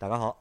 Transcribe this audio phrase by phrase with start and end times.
[0.00, 0.40] 大家好，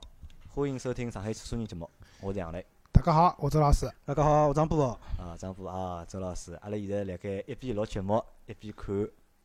[0.49, 1.89] 欢迎收听上海车人节目，
[2.21, 2.63] 我是杨磊。
[2.91, 3.91] 大家好，我周老师。
[4.05, 4.85] 大家好，我张波。
[5.17, 8.95] 啊，张波啊，周老师，阿拉现在辣盖一边录节目，一边看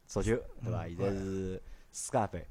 [0.06, 0.86] 足球，对伐？
[0.86, 1.62] 现在是
[1.92, 2.46] 世界杯，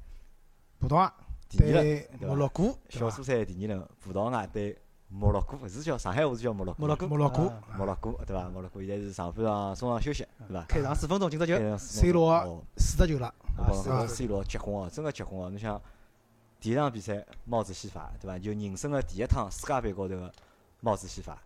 [0.80, 1.14] 葡萄牙
[1.48, 2.10] 第二轮，对？
[2.26, 4.76] 摩洛哥，小组赛第二轮，葡萄牙对
[5.08, 8.48] 摩洛哥，是叫上海话是叫摩洛哥，摩洛哥，摩洛哥洛哥，对伐？
[8.48, 10.64] 摩洛哥现在是上半场中场休息，对伐？
[10.68, 15.48] 开场四分钟进只球，C 罗哦四十球了，啊讲 C 罗结棍哦，真个结棍哦！
[15.48, 15.80] 侬想
[16.62, 18.38] 第一场比赛帽子戏法，对伐？
[18.38, 20.32] 就人生个第一趟世界杯高头个
[20.78, 21.36] 帽子戏法，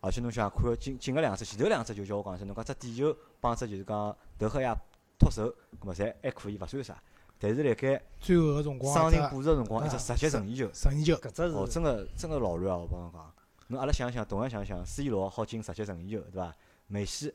[0.00, 4.74] 而且侬想看进进个两只，前头两只就叫我讲一声，侬讲只点球帮只就是讲德赫亚
[5.18, 6.96] 脱手，搿么侪还可以，勿算啥。
[7.38, 12.78] 但是辣盖最后个辰光，伤停补时个辰光，一只啊直接任意球，任意球，搿只是哦，是真个真个老乱啊！
[12.78, 13.34] 我帮侬讲，
[13.66, 16.56] 侬阿拉想想，同样想想，C 罗好进直接任意球，对伐？
[16.86, 17.34] 梅西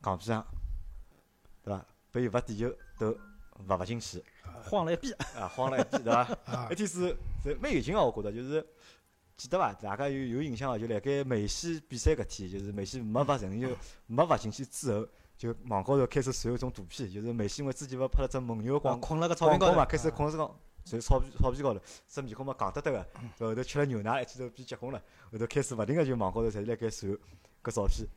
[0.00, 0.46] 戆屁上，
[1.64, 1.84] 对伐？
[2.12, 3.18] 被罚点球都
[3.66, 4.22] 罚勿进去。
[4.64, 6.20] 晃了一逼，啊，慌了一逼，对伐？
[6.46, 8.66] 啊一，天是是蛮有劲个，我觉着就是
[9.36, 9.72] 记得伐？
[9.72, 20.50] 大家有有印象个，就辣盖梅西比赛搿天，就是梅西没罚任意球，没罚进去之后，就网高头开始传一种图片，就是梅西因为之前勿拍了只蒙牛个广困了个草坪高头嘛，开始困是讲。
[20.84, 23.06] 就草皮草皮高头，只面孔嘛戆得得个，
[23.38, 27.16] 后头吃了牛奶，一记头变结棍了，后头开始勿停个就网高头侪是辣盖传
[27.62, 28.08] 搿照片，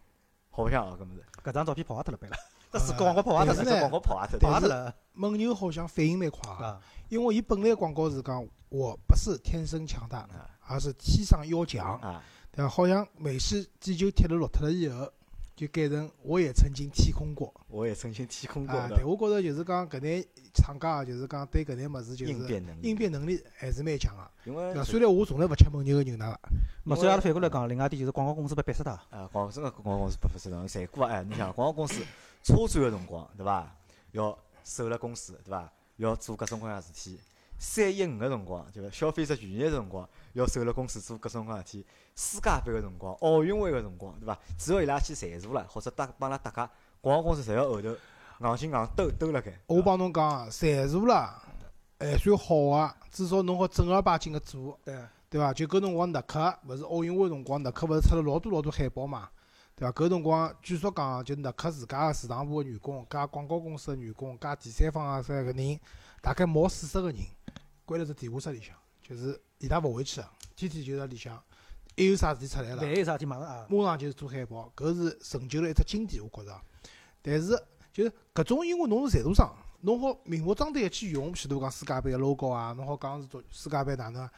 [0.50, 2.36] 好白相哦，搿物事，搿张照片跑坏脱了，背了，
[2.78, 6.78] 这是广告跑坏脱了，但是呢广告跑蒙牛好像反应蛮快，啊！
[7.08, 12.68] 因为伊本来广告是讲我不是天生强大啊，而是天生要强，啊，对伐？
[12.68, 15.10] 好像梅西点球踢了落脱了以后，
[15.56, 18.90] 就改成我也曾经天空过我也曾经天空过啊。
[18.90, 24.84] 的但我觉着就是讲搿眼厂家啊就是讲对搿眼物事就是应变能力，应变能力还是蛮强个，因为？
[24.84, 26.40] 虽然我从来勿吃蒙牛个牛奶个，
[26.84, 28.92] 么所以阿拉反过来讲，另外一点就是广告公司被逼死脱。
[28.92, 31.14] 啊，广告真个广告公司不负责任，赚过啊！
[31.14, 32.04] 哎，你想广告公司
[32.46, 33.76] 车展个辰光，对伐？
[34.12, 35.68] 要守了公司，对伐？
[35.96, 37.20] 要做各种各样事体。
[37.58, 41.86] 三一五个辰光，就是消费者权益个辰光，要守了公司做各种各样事体。
[42.16, 44.38] 世界杯个辰光，奥运会个辰光，对伐？
[44.60, 46.70] 只要伊拉去赞助了，或者搭帮伊拉搭界，
[47.02, 47.90] 广告公司侪要后头
[48.42, 49.52] 硬劲硬兜兜辣盖。
[49.66, 51.42] 我帮侬讲啊，赞助了
[51.98, 54.78] 还算好个，至少侬好正儿八经个做。
[54.84, 54.96] 对，
[55.30, 55.52] 对伐？
[55.52, 59.30] 就搿辰光，耐克勿是奥运会辰光，耐克勿是出了老多老多海报嘛，
[59.76, 59.92] 对伐？
[59.92, 65.80] 搿辰光据说讲，就耐克自家个市场部个员工，加广告公司个员工，加第三方个啥个人，
[66.22, 67.18] 大概毛四十个人，
[67.86, 71.42] 关辣只地下室里向，就是伊拉勿回去个，天天就在里向，
[71.96, 76.62] 一有啥事体出来了万，一有啥事体马上啊，马上就是做海报，搿是成就了一只经典，我觉着。
[77.22, 84.32] 但是就是搿种，因为侬是赞助商，侬好明目张胆个去用，譬如讲世界杯个 logo 啊，侬好讲是做世界杯哪能啊？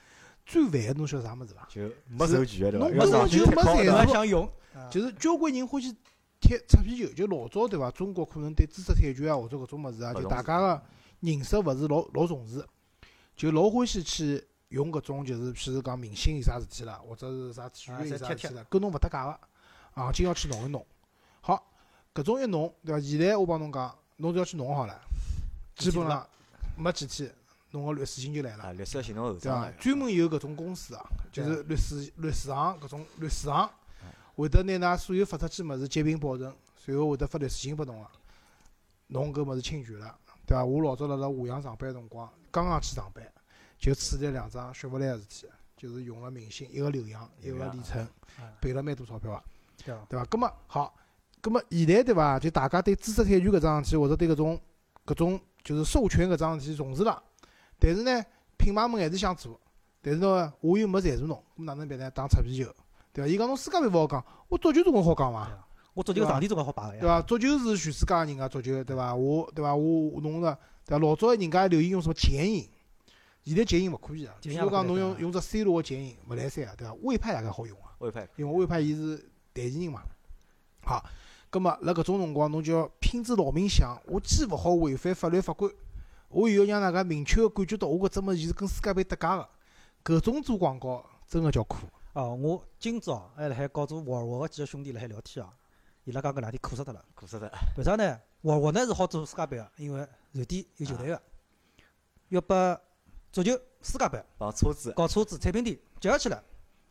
[0.47, 1.67] 最烦个侬晓得啥物事伐？
[1.69, 2.87] 就没授权个对伐？
[2.87, 5.93] 侬要上就没赞踢高对伐侬还助想用，啊就是交关人欢喜
[6.39, 7.91] 踢擦皮球，就老早对伐？
[7.91, 10.81] 中国可能对知识产权啊或者搿种物事啊，就大家个
[11.19, 12.65] 认识勿是老老重视，
[13.35, 20.85] 就老欢喜去用搿种就是譬如讲明星有啥事体了，或者是啥体育有啥事体了，跟侬勿搭界个，硬劲要去弄一弄。
[21.41, 21.61] 好，
[22.13, 23.01] 搿种一弄对伐？
[23.01, 24.97] 现在我帮侬讲，侬只要去弄好了，
[25.75, 26.25] 基本上
[26.77, 27.33] 没几天，
[27.71, 28.63] 侬个律师信就来了。
[28.65, 33.69] 啊，律师要寻侬后对账个，伐专门有搿种公司啊，就是律师律师行搿种律师行
[34.03, 38.07] 嗯，会得拿㑚所有发出去物事截屏保存，随后会得发律师信拨侬个。
[39.07, 40.65] 侬搿物事侵权了，对伐？
[40.65, 43.23] 我老早辣辣华阳上班辰光，刚刚去上班，
[43.77, 45.47] 就处理两桩雪佛兰个事体，
[45.77, 48.01] 就是用了明星，一个刘洋，一个李晨
[48.37, 49.43] 啊，赔了蛮多钞票个。
[49.85, 50.05] 对伐？
[50.09, 50.25] 对伐？
[50.25, 50.93] 葛末好，
[51.41, 52.37] 搿么现在对伐？
[52.37, 54.59] 就大家对知识产权搿桩事体，或者对搿种
[55.05, 57.23] 搿种就是授权搿桩事体重视了，
[57.79, 58.23] 但是呢，
[58.57, 59.59] 品牌们还是想做，
[60.01, 62.09] 但是呢，我又没赞助侬，咾哪能办呢？
[62.11, 62.73] 打擦皮球，
[63.13, 63.27] 对伐？
[63.27, 65.67] 伊讲侬世界杯勿好讲，我足球总归好讲伐？
[65.93, 67.21] 我足球场地总归好摆个呀，对伐？
[67.21, 69.15] 足球是全世界人家足球，对伐？
[69.15, 69.75] 我对伐？
[69.75, 70.99] 我侬个对伐？
[70.99, 72.69] 老早人家还流行用什么剪影，
[73.43, 74.33] 现在剪影勿可以啊。
[74.39, 76.93] 剪影也勿可以譬如讲侬用啊用只 C 罗个剪影勿来三啊，对伐？
[77.01, 77.93] 魏派大概好用啊。
[77.99, 79.17] 魏派因为魏派伊是
[79.53, 80.01] 代言人嘛。
[80.83, 81.03] 好，
[81.49, 85.69] 葛末辣搿种辰光，侬就要拼子劳命想，我既勿好违反法律法规，
[86.29, 89.49] 我又要让大家明确个感觉到我搿只物事是跟世界杯搭界个。
[90.03, 91.77] 搿种做广告真个叫苦。
[92.13, 95.53] 哦，我今朝还辣海告做沃尔沃个几个兄弟辣海聊天啊，
[96.03, 97.03] 伊拉讲搿两天苦死脱了。
[97.13, 98.19] 苦死脱，为啥呢？
[98.41, 101.21] 沃尔沃呢是好做世界杯个，因为瑞典有球队个，
[102.29, 102.79] 要把
[103.31, 103.51] 足球
[103.81, 106.43] 世界杯搞车子搞车子产品店接下去了，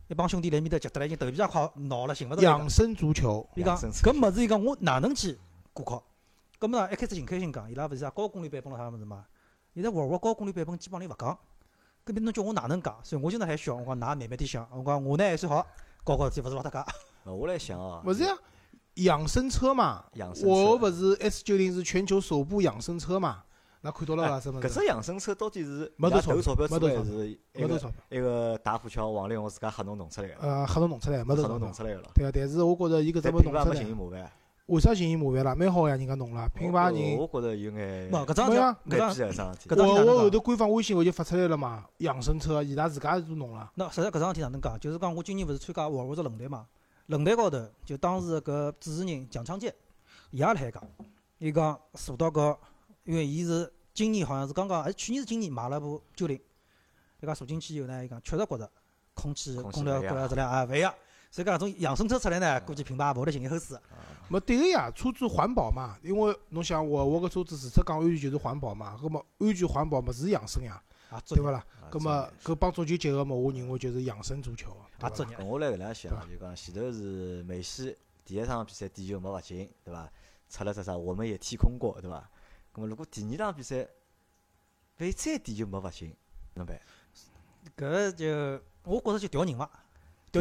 [0.08, 2.68] 一帮兄弟来面搭急得来，已经头皮上快挠了，寻勿着养。
[2.68, 5.38] 生足球，伊讲搿物事，伊讲我哪能去
[5.72, 6.04] 挂靠？
[6.58, 9.24] 搿么呢，一开始挺开心讲，伊拉勿是啊高功率版本咯啥物事嘛？
[9.74, 11.38] 现在沃尔沃高功率版本基本上人勿讲，
[12.06, 12.98] 搿边侬叫我哪能讲？
[13.02, 15.66] 所以我今朝还笑，我讲㑚慢慢点想，我讲我呢还算好，
[16.04, 16.78] 搞搞事体勿是老搭界。
[17.24, 18.32] 呃我来想哦，勿是呀？
[18.94, 23.42] 养生车嘛，养生车沃尔沃勿是 S 九零是全球首部养生车嘛？
[23.82, 24.40] 㑚看到了伐？
[24.40, 31.58] 什么搿只养生车到底是没投投钞票没投钞票是一个没多钞票，一个大富桥王力宏自家黑侬弄出来个，呃，黑侬弄出来，没黑投钞票。
[31.58, 32.10] 侬弄出来个了。
[32.14, 34.32] 对啊，但是我觉着伊搿只没弄出来，寻伊麻烦。
[34.66, 35.54] 为啥寻伊麻烦啦？
[35.54, 37.16] 蛮好呀，人家弄了，品牌人。
[37.16, 39.76] 我觉着有眼冇搿桩事体，搿桩蛮逼个桩事体搿。
[39.76, 43.70] 桩事体哪能讲我我后头官方微信我就发出来了嘛，养生车伊拉自家都弄了。
[43.76, 44.78] 那实际搿桩事体哪能讲？
[44.80, 46.66] 就是讲我今年勿是参加沃尔沃只论坛嘛，
[47.06, 49.72] 论坛高头就当时搿主持人蒋昌杰，
[50.32, 50.82] 伊也辣海讲，
[51.38, 52.56] 伊讲坐到搿，
[53.04, 56.36] 因为伊是今年好像是刚刚，还是去年是今年买了部九零，
[57.20, 58.68] 伊讲坐进去以后呢，伊讲确实觉着
[59.14, 60.92] 空气、空调、勿一样空调质量也勿一样，
[61.36, 63.78] 所以讲搿种养生车出来呢，估计品牌也勿会得寻伊后死。
[64.26, 71.58] 没对个呀，车子环保嘛，因为侬想沃尔沃个车子除脱讲安全就是环保嘛，葛么安全环保么是养生呀，啊，对勿啦？
[71.82, 75.26] 啊葛么搿帮足球结合么，我认为就是养生足球，对啊，伐职？
[75.28, 77.94] 业我来搿能想，就讲前头是梅西
[78.24, 80.10] 第一场比赛点球没罚进，对伐？
[80.48, 80.96] 出了只啥？
[80.96, 82.30] 我们也踢空过，对伐？
[82.72, 83.86] 咁么如果第二场比赛
[85.00, 86.16] 万一再点球没罚进，
[86.54, 86.80] 哪能办？
[87.76, 88.26] 搿就
[88.84, 89.70] 我觉着就调人伐，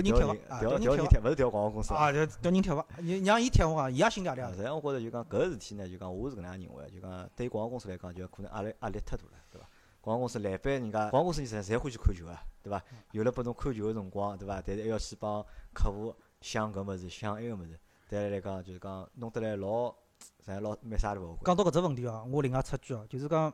[0.01, 9.67] 调人贴伐，啊，调人贴伐，调人贴，勿是调广告公司啊，就调人贴伐，你让伊贴我讲，伊也心里压力啊啊，实际上我觉着就讲搿个事体呢，就讲我是搿能样认为，就讲对广告公司来讲，就可能压力压力太大了，对伐？
[10.01, 12.83] 广告公司来板人家广告公司人侪侪欢喜看球啊，对伐？
[13.11, 14.61] 有了拨侬看球个辰光，对伐？
[14.65, 15.43] 但是还要去帮
[15.73, 21.31] 客户想搿物事，想埃个物事，对阿拉来讲就是讲弄得来老实在老蛮啥的勿？
[21.31, 23.51] 我觉讲到搿只问题哦，我另外插句哦，就是讲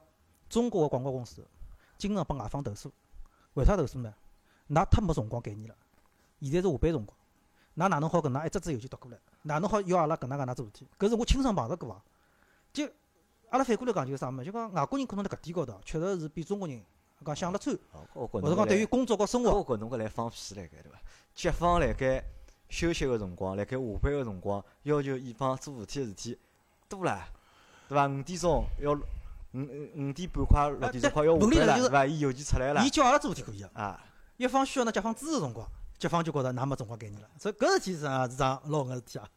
[0.50, 1.46] 中国个广告公司
[1.98, 2.92] 经常帮外方投诉，
[3.54, 4.14] 为啥投诉呢？
[4.70, 5.76] 㑚太没辰光概念了，
[6.42, 7.18] 现在是下班辰光，
[7.78, 9.18] 㑚哪能好搿能一只只邮件读过来？
[9.44, 10.88] 哪能好要阿拉搿能搿能做事体？
[11.00, 12.02] 搿是我亲身碰着过啊！
[12.74, 12.86] 就
[13.50, 14.46] 阿拉反过来讲就是啥物事？
[14.46, 16.82] 就讲外国人可能辣搿点高头确实是比中国人
[17.26, 21.00] 讲想了穿，哦，我觉或者讲对于工作和生活，我觉侬搿来放屁辣盖对伐？
[21.34, 22.24] 甲方辣盖
[22.70, 26.40] 休息个辰光，辣盖下班个辰光，要求乙方做事体个事体
[26.90, 27.20] 多唻，
[27.88, 28.08] 对伐？
[28.08, 28.98] 五点钟要五
[29.54, 32.06] 五五点半快六点钟快要下班了，对伐？
[32.06, 33.70] 伊邮件出来了伊叫阿拉做事体可以啊。
[33.76, 34.06] 啊，
[34.38, 35.68] 一方需要呢，甲方支持辰光，
[36.02, 37.30] 甲方就觉着㑚没辰光概念了。
[37.40, 39.30] 所以搿事体是啊，是桩老个事体啊，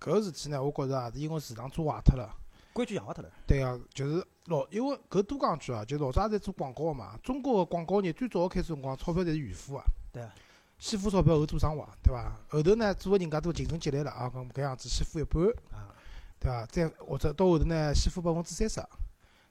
[0.00, 2.32] 搿个事体呢，我觉着也是因为市场做坏脱了。
[2.72, 3.30] 规矩养坏脱了。
[3.46, 7.18] 对啊，就是老，因为搿多讲句啊，就老早也在做广告个嘛。
[7.22, 9.82] 中国个广告业最早开始辰光，钞票侪是预付个。
[10.12, 10.32] 对啊。
[10.78, 12.36] 先付钞票后做生活，对伐？
[12.50, 15.42] 后头呢，做个人家都竞争激烈了啊，搿搿样子先付一半，
[15.72, 15.88] 啊，
[16.38, 16.66] 对伐？
[16.66, 18.86] 再或者到后头呢，先付百分之三十，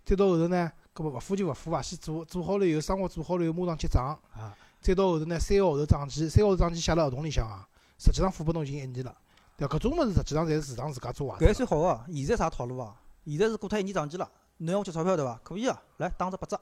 [0.06, 1.82] 再到后头呢，搿么勿付就勿付伐？
[1.82, 4.18] 先做做好了以后，生活做好了以后，马上结账。
[4.36, 4.56] 啊，
[4.86, 7.68] 再到后头呢，三个号头账期，三个号头账期写辣合同里向啊，
[7.98, 9.18] 实际上付拨侬已经一年了。
[9.58, 9.76] 对伐？
[9.76, 11.54] 搿种物事实际上侪是市场自家做坏搿还。
[11.54, 12.14] 算好个。
[12.14, 12.96] 现在啥套路啊？
[13.26, 15.42] 现在是过脱一年账期了，侬要我结钞票对伐？
[15.44, 16.62] 可以啊，来打只八折，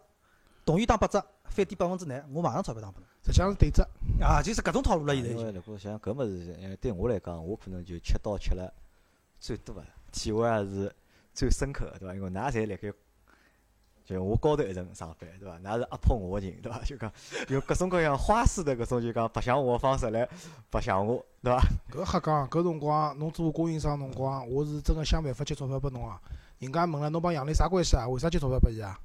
[0.66, 3.08] 同意打八折，返点百分之廿，我马上钞票打拨侬。
[3.26, 3.86] 实际上是对折。
[4.22, 8.74] 啊，就是搿种套路了，现在如果像搿物事，呃，对我来讲，我可能就吃到吃了
[9.38, 9.84] 最多个，
[10.14, 10.96] 体会也是
[11.34, 12.16] 最深刻个，对伐？
[12.16, 12.94] 因为㑚侪辣盖。
[14.06, 15.58] 就我高头一层上班，对伐？
[15.60, 16.80] 㑚是压迫我个人，对伐？
[16.80, 17.12] 就讲
[17.48, 20.28] 用各种各样花式的搿种就讲白相我个方式来
[20.70, 21.62] 白相我，对伐？
[21.92, 26.20] 搿瞎讲，搿辰光侬做供应商辰光，我是真个想办法接钞票拨侬啊。
[26.60, 28.08] 人家问了，侬帮杨磊啥关系啊？
[28.08, 29.00] 为啥接钞票拨伊啊？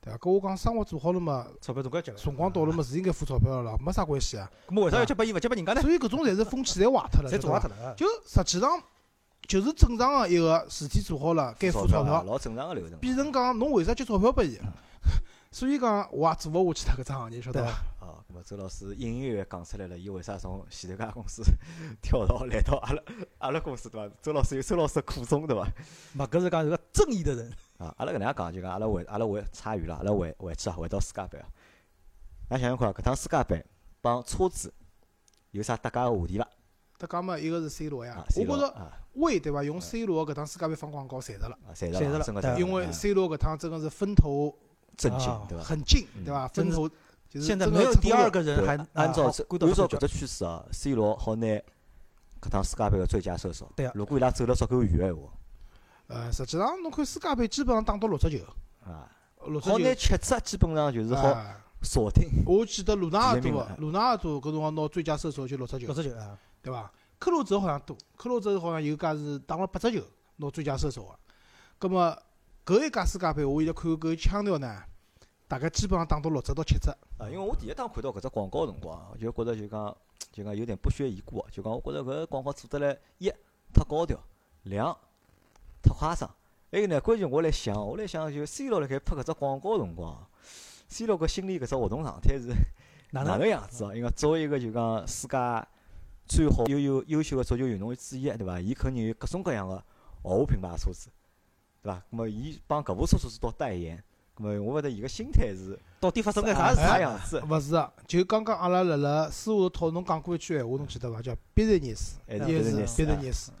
[0.00, 0.18] 对伐？
[0.18, 2.18] 搿我讲生活做好了嘛，钞票总归要结个。
[2.18, 4.48] 辰光到了嘛，是应该付钞票了咯，没啥关系啊。
[4.68, 5.80] 咁么为啥要接拨伊，勿接拨人家呢？
[5.82, 7.68] 所以搿种侪是风气侪坏脱了，侪对伐做坏脱？
[7.70, 7.94] 了。
[7.96, 8.80] 就实际上
[9.46, 12.98] 就是正常个一个事体做好了，该付钞票，老正常个流程。
[12.98, 14.58] 变成讲侬为啥接钞票拨伊？
[15.52, 17.70] 所以讲我也做勿下去脱搿只行业，晓得伐？
[18.00, 21.44] 哦，咁么周老师隐隐约约讲出来了，伊为啥从前头家公司
[22.02, 23.02] 跳槽来到阿拉
[23.38, 24.14] 阿拉公司对伐？
[24.20, 25.64] 周老师有周老师的苦衷对伐？
[26.14, 27.52] 嘛，搿是讲是个正义的人。
[27.78, 31.46] 啊，阿拉搿能样讲就讲阿拉回阿拉回差远了，阿拉回回去啊，回到世界杯啊。
[32.50, 33.64] 㑚想想看，搿趟世界杯
[34.00, 34.72] 帮车子
[35.52, 36.48] 有啥搭界个话题伐？
[37.06, 38.92] 搭讲嘛，一个是 C 罗呀啊，我觉着罗啊。
[39.14, 39.62] 为对伐？
[39.62, 44.52] 用 C 罗搿趟世界杯放广告赚着了，啊，赚赚着了真个赚着因为啊 C 罗搿趟真个是风头
[44.96, 45.46] 震惊啊。
[45.48, 45.64] 对伐？
[45.64, 46.24] 很近，嗯。
[46.24, 46.48] 对伐？
[46.48, 46.94] 真的风头
[47.28, 49.32] 就是现在没有第二个人还按照按
[49.72, 51.46] 照搿只趋势啊，C 罗好拿
[52.40, 53.70] 搿趟世界杯个最佳射手。
[53.76, 53.92] 对啊。
[53.94, 55.32] 如果伊拉走了足够远个闲话，
[56.08, 58.44] 呃，实际上侬看世界杯基本上打到六只球，
[58.84, 59.08] 啊，
[59.46, 59.72] 六只球。
[59.72, 61.60] 好拿七只基本上就是好啊。
[61.82, 62.28] 锁定。
[62.46, 65.86] 我记得鲁纳尔多鲁纳尔多搿辰光拿最佳射手就六只球。
[65.86, 66.90] 六，只球啊，对伐？
[67.18, 70.02] 克洛泽好像多，克洛泽好像有家是打了八只球
[70.36, 71.18] 拿最佳射手个。
[71.78, 72.22] 葛末
[72.64, 74.82] 搿一届世界杯，我现在看搿腔调呢，
[75.46, 76.90] 大概基本上打到六只到七只。
[77.18, 79.96] 啊，因为我第一趟看到搿只广告个辰光，就觉着就讲
[80.32, 83.28] 就讲有点不屑一顾啊，就讲我觉着搿广告做得来一
[83.72, 84.18] 太高调，
[84.62, 84.96] 两
[85.82, 86.28] 太夸张。
[86.72, 90.26] 还有呢，关键我来想，我来想就 C 罗辣盖拍搿只广告个辰光
[90.88, 92.48] ，C 罗搿心里搿只活动状态是
[93.12, 93.94] 哪能样子啊？
[93.94, 95.36] 因为作为一个就讲世界
[96.26, 98.60] 最好优优优秀个足球运动员之一，对伐？
[98.60, 99.76] 伊肯定有各种各样个
[100.22, 101.10] 豪华品牌个车子，
[101.82, 102.02] 对伐？
[102.10, 104.02] 那么伊帮搿部车子做代言，
[104.36, 106.82] 咁么我勿晓得伊个心态是到底发生眼啥啥事体？
[106.82, 111.20] 啥样子，勿是啊，就刚刚阿拉辣辣私下头讨论侬讲过一句闲话，侬记得伐？
[111.20, 113.52] 叫必然热死，还是嗯也是必然热死必然热死。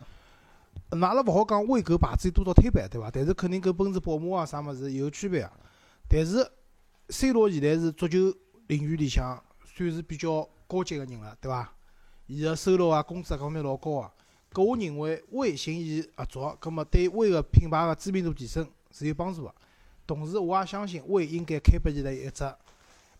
[0.90, 3.10] 那阿拉勿好讲威格牌子有多少推板，对伐？
[3.10, 5.52] 但是肯定跟奔驰、宝马啊啥物事有区别啊。
[6.08, 6.50] 但是
[7.10, 8.32] C 罗现在是足球
[8.68, 11.73] 领域里向算是比较高级个人了，对伐？
[12.26, 14.12] 伊个收入啊、工资啊各方面老高啊。
[14.52, 19.54] 搿我认为威寻伊合作，葛末对威个品牌个知名度提升是有帮助个。
[20.06, 22.44] 同时，我也相信威应该开拨伊拉一只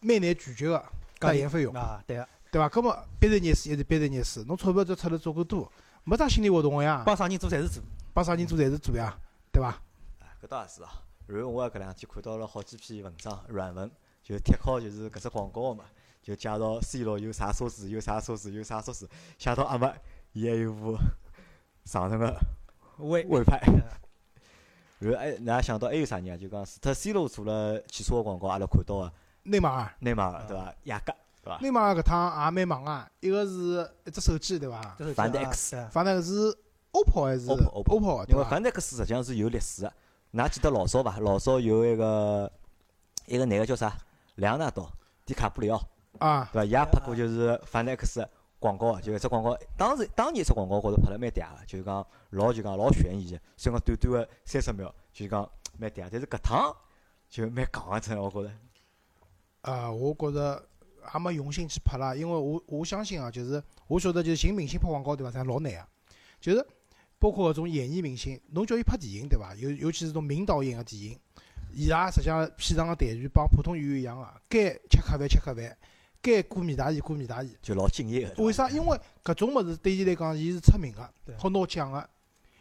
[0.00, 0.84] 蛮难拒绝个
[1.18, 1.74] 代言费用。
[1.74, 2.68] 啊，对个，对伐？
[2.68, 5.70] 搿么必然热死还是必然热死，侬钞票只出了足够多，
[6.04, 7.82] 没啥心理活动个呀，帮啥人做侪是做。
[8.12, 9.18] 帮啥人做侪是做呀，
[9.50, 9.82] 对伐？
[10.20, 11.02] 哎搿倒也是啊。
[11.26, 13.90] 然后我也搿两天看到了好几篇文章软文，
[14.22, 15.84] 就贴靠就是搿只广告个嘛，
[16.24, 19.06] 就介绍 C 罗有啥车子，有啥车子，有啥车子，
[19.38, 19.94] 写到阿末
[20.32, 20.96] 伊还有部
[21.84, 22.34] 长城个
[22.98, 23.60] 魏，魏派。
[23.68, 23.82] 嗯
[25.00, 26.36] 然后哎㑚想到还有啥人啊？
[26.36, 29.12] 就讲除脱 C 罗做了汽车个广告，阿拉看到个
[29.42, 30.74] 内马尔，内马尔对伐？
[30.84, 31.12] 雅阁
[31.42, 31.58] 对伐？
[31.60, 34.94] 内马尔搿趟也蛮忙啊，一个是一只手机对伐？
[34.98, 36.32] 这是凡讲 X 反正是
[36.92, 38.38] OPPO 还是 OPPO OPPO 因？
[38.38, 39.92] 为凡戴克斯实际上是有历史个，
[40.32, 41.18] 㑚记得老早伐？
[41.18, 42.50] 老早有一个
[43.26, 43.94] 一个男个叫啥？
[44.36, 44.86] 莱昂纳多·
[45.26, 45.86] 迪卡普里奥，
[46.18, 46.64] 啊，对伐？
[46.64, 48.26] 伊也拍过就是凡戴克斯
[48.58, 56.76] 广告个，就一只广告，当时当年一只广告高头拍了蛮嗲个，就是讲老就讲老悬疑个，虽然讲短短个三十秒，就是讲蛮嗲，但是搿趟
[57.28, 58.50] 就蛮戆个，真的我觉着。
[59.62, 60.62] 啊，我觉着
[61.12, 65.38] 也没用心去拍啦，因为我我相信啊，就是我晓得就是寻明星拍广告对伐？
[65.38, 65.86] 侪老难个，
[66.40, 66.66] 就是
[67.18, 69.54] 包括搿种演艺明星，侬叫伊拍电影对伐？
[69.54, 71.18] 尤尤其是种名导演个电影，
[71.72, 75.76] 伊拉实际上片场个待遇帮普通演员一样个，该吃客饭吃客饭，
[76.24, 77.54] 该过面大姨过面大姨。
[77.60, 78.42] 就老敬业个。
[78.42, 78.70] 为啥？
[78.70, 82.08] 因为搿种物事对伊来讲，伊是出名个，好拿奖个。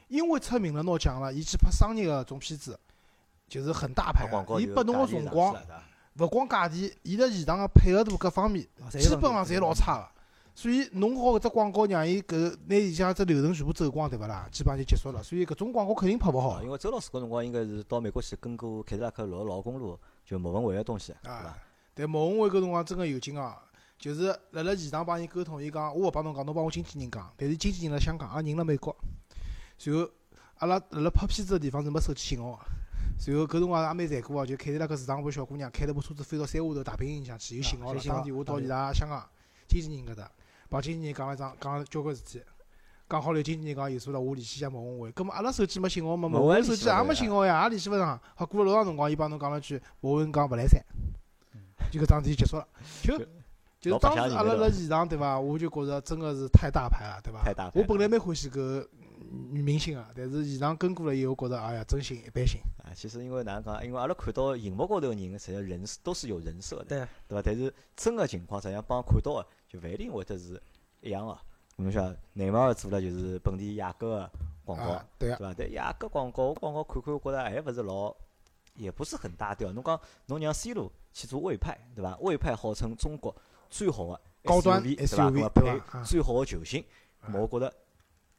[0.09, 2.77] 因为出名了，拿奖了，伊去拍商业个种片子，
[3.47, 4.27] 就是很大牌
[4.59, 5.55] 伊拨侬个辰光
[6.19, 10.07] 勿光价钿，伊辣现场个配合度各方面，基本上侪老差个。
[10.53, 14.47] 所以弄好搿只广告，让伊搿拿里向只流程全部走光，对勿啦？
[14.51, 15.23] 基本上就结束了。
[15.23, 21.57] 所以搿种广告肯定拍勿好哦，因为周老师搿辰光应该是到美国去跟过凯迪拉克老老公路，就莫文蔚个东西，对伐啊？。
[21.93, 23.55] 但莫文蔚搿辰光真个有劲哦，
[23.97, 27.31] 就是辣辣现场帮伊沟通，伊讲我勿帮侬讲，侬帮我经纪人讲。
[27.37, 28.95] 但是经纪人辣香港，也人辣美国。
[29.77, 30.09] 随后
[30.59, 32.59] 阿拉辣辣拍片子个地方是没手机信号个。
[33.19, 39.23] 随后搿辰光也蛮残酷个，就开伊拉搿市场部小姑娘开了部车子飞到山下头大平原里向去，有信号了，打电话到伊拉香港
[39.67, 40.31] 经纪人搿搭，
[40.69, 42.41] 帮经纪人讲了桩讲了交关事体。
[43.09, 45.11] 讲好了，经纪人讲有数了，我联系一下莫文蔚。
[45.11, 48.19] 葛末阿拉手机没信号嘛，莫文蔚莫文蔚手机也没信号呀，也联系勿上。
[48.33, 50.81] 好，过了老长辰光，伊帮侬讲了句，莫文讲勿来三，
[51.91, 52.67] 就搿桩事体结束了。
[53.01, 53.17] 就
[53.79, 57.43] 就当时阿拉辣现场对伐，我就觉着真个是太大牌了，对伐？
[57.43, 58.87] 太大牌我本来蛮欢喜搿
[59.51, 62.61] 女明星个，但是现场跟过了以后，觉着哎呀，真心一般性。
[62.83, 63.85] 啊，其实因为哪能讲？
[63.85, 67.41] 因为阿拉看到荧幕高头个人，实际上人是都是有人设的，对对伐？
[67.43, 70.61] 但是真个情况实际上帮看到个就勿一定会得是
[71.01, 71.37] 一样个。
[71.77, 74.31] 侬想，内马尔做了就是本地雅阁个
[74.63, 75.55] 广告，啊，对个，对伐？
[75.57, 78.15] 但雅阁广告，我广告看看，我觉着还勿是老，
[78.75, 79.73] 也不是很大调。
[79.73, 82.17] 侬讲侬让 C 罗去做魏派，对伐？
[82.19, 83.33] 魏派号称中国
[83.69, 86.83] 最好的高端 SUV，对配最好的球星，
[87.31, 87.73] 我觉着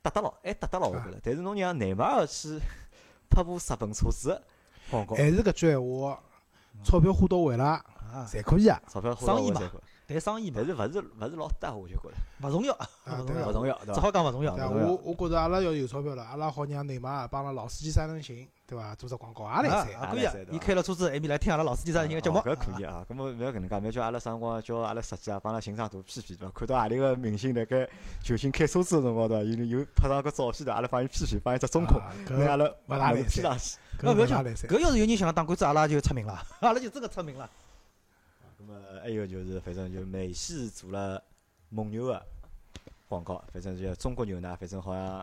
[0.02, 1.18] 搭得牢，还搭得牢，我觉着。
[1.22, 2.60] 但是侬让内马尔去
[3.30, 4.42] 拍部日本车子
[4.90, 6.20] 广告，还是搿句闲话，
[6.82, 8.80] 钞票花到位了，啊，侪可以啊。
[8.88, 9.60] 钞票花生意嘛。
[9.60, 9.72] 到位
[10.06, 13.94] 谈生意嘛但，是勿是勿是老搭，我就觉着勿重要，啊勿重要，勿重要，对伐？
[13.94, 18.94] 只好讲勿重要我我觉着阿拉要有钞票了，阿拉好让内马尔帮阿拉老司机三人行，对伐？
[18.94, 19.92] 做只广告也来啊塞。
[19.94, 26.52] 啊可以啊伊开了车子，埃面来听阿拉老司机三人个节目，哦搿可以啊，搿么勿要搿能介，勿要叫阿拉啥辰光叫阿拉设计啊，帮阿拉寻张图 P P 对伐？
[26.54, 27.88] 看到何里个明星辣盖
[28.22, 29.44] 球星开车子个辰光对伐？
[29.44, 30.74] 有有拍上个照片对伐？
[30.74, 33.42] 阿拉帮伊 P P，帮伊只中控，啊拿阿拉勿大来塞。
[33.98, 34.44] 搿勿勿要讲。
[34.44, 37.48] 搿要是有人想当官子，阿拉就出名了， 阿拉就真个出名了。
[39.04, 41.22] 还有就是，反正就美系做了
[41.68, 42.26] 蒙牛的
[43.06, 45.18] 广告，反正就中国牛奶，反正好像，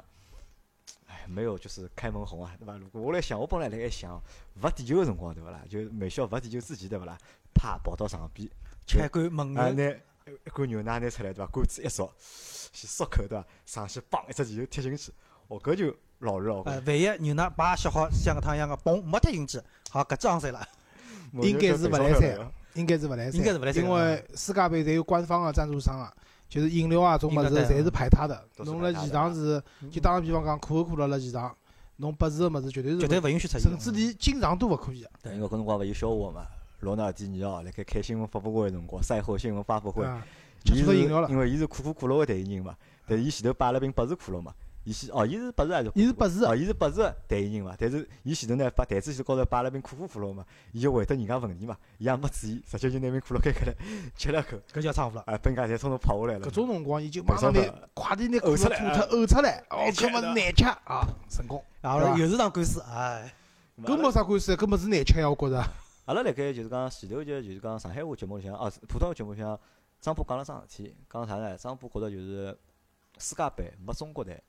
[1.08, 2.78] 哎，没有就是开门红啊，对伐？
[2.78, 4.22] 如果我来想，我本来辣盖想
[4.62, 5.64] 罚地球个辰光，对勿啦？
[5.68, 7.18] 就美需要伐地球之前，对勿啦？
[7.56, 8.48] 啪跑到上边，
[8.86, 11.48] 吃一罐蒙啊，牛，拿一罐牛奶拿出来，对伐？
[11.48, 13.48] 罐子一烧，先漱口，对伐？
[13.66, 15.12] 上去梆一只气球踢进去，
[15.48, 16.62] 哦，搿就老热哦。
[16.68, 19.60] 呃，万一牛奶叭吸好，像个趟一样个，嘣没踢进去，
[19.90, 20.64] 好搿装塞了。
[21.34, 26.12] 蒙牛应该是勿来三了应该是勿来塞，应该是勿来塞因为世界杯侪有官方个赞助商啊，
[26.48, 28.44] 就是饮料啊种物事侪是排他的。
[28.60, 29.62] 侬辣现场是，
[29.92, 31.56] 就打个比方讲，可口可乐辣现场，
[31.98, 33.62] 侬百事个物事绝对是绝对勿勿允许出现。
[33.62, 35.02] 甚至连进场都勿可以。
[35.02, 35.10] 个。
[35.24, 36.46] 对，因为搿辰光勿有笑话嘛，
[36.80, 40.06] 罗纳尔迪尼奥辣盖开新闻发布会个辰光，赛后新闻发布会，
[40.66, 41.30] 伊是饮料了？
[41.30, 42.76] 因为伊是可口可乐个代言人嘛，
[43.08, 45.92] 但是伊前头摆了瓶百事可乐嘛，伊先哦，伊是博士还是？
[45.94, 47.76] 伊是博士哦，伊是博士个代言人嘛。
[47.78, 53.76] 但是伊前头呢，把台子前头高头摆了瓶可口可乐嘛，伊就回答人家问题嘛，伊也没注意，直接就拿瓶可乐开开来
[54.16, 55.24] 吃了口，搿叫仓库了。
[55.28, 56.48] 哎，本家侪从头跑下来了。
[56.48, 57.62] 搿种辰光，伊就马上拿
[57.94, 61.64] 快点拿可乐吐呕出来脱呕出来，哦，搿么是难吃啊，成功。
[61.82, 63.34] 然后又是场官司，哎，
[63.84, 65.64] 搿没啥官司，搿么是难吃呀，我觉着。
[66.06, 69.58] 阿拉辣盖就是讲前头就就是讲上海话节目里向，哦，普通话节目里向，
[70.02, 71.56] 张波讲了桩事体，讲啥呢？
[71.56, 72.58] 张波觉着就是
[73.20, 74.42] 世界杯没中国队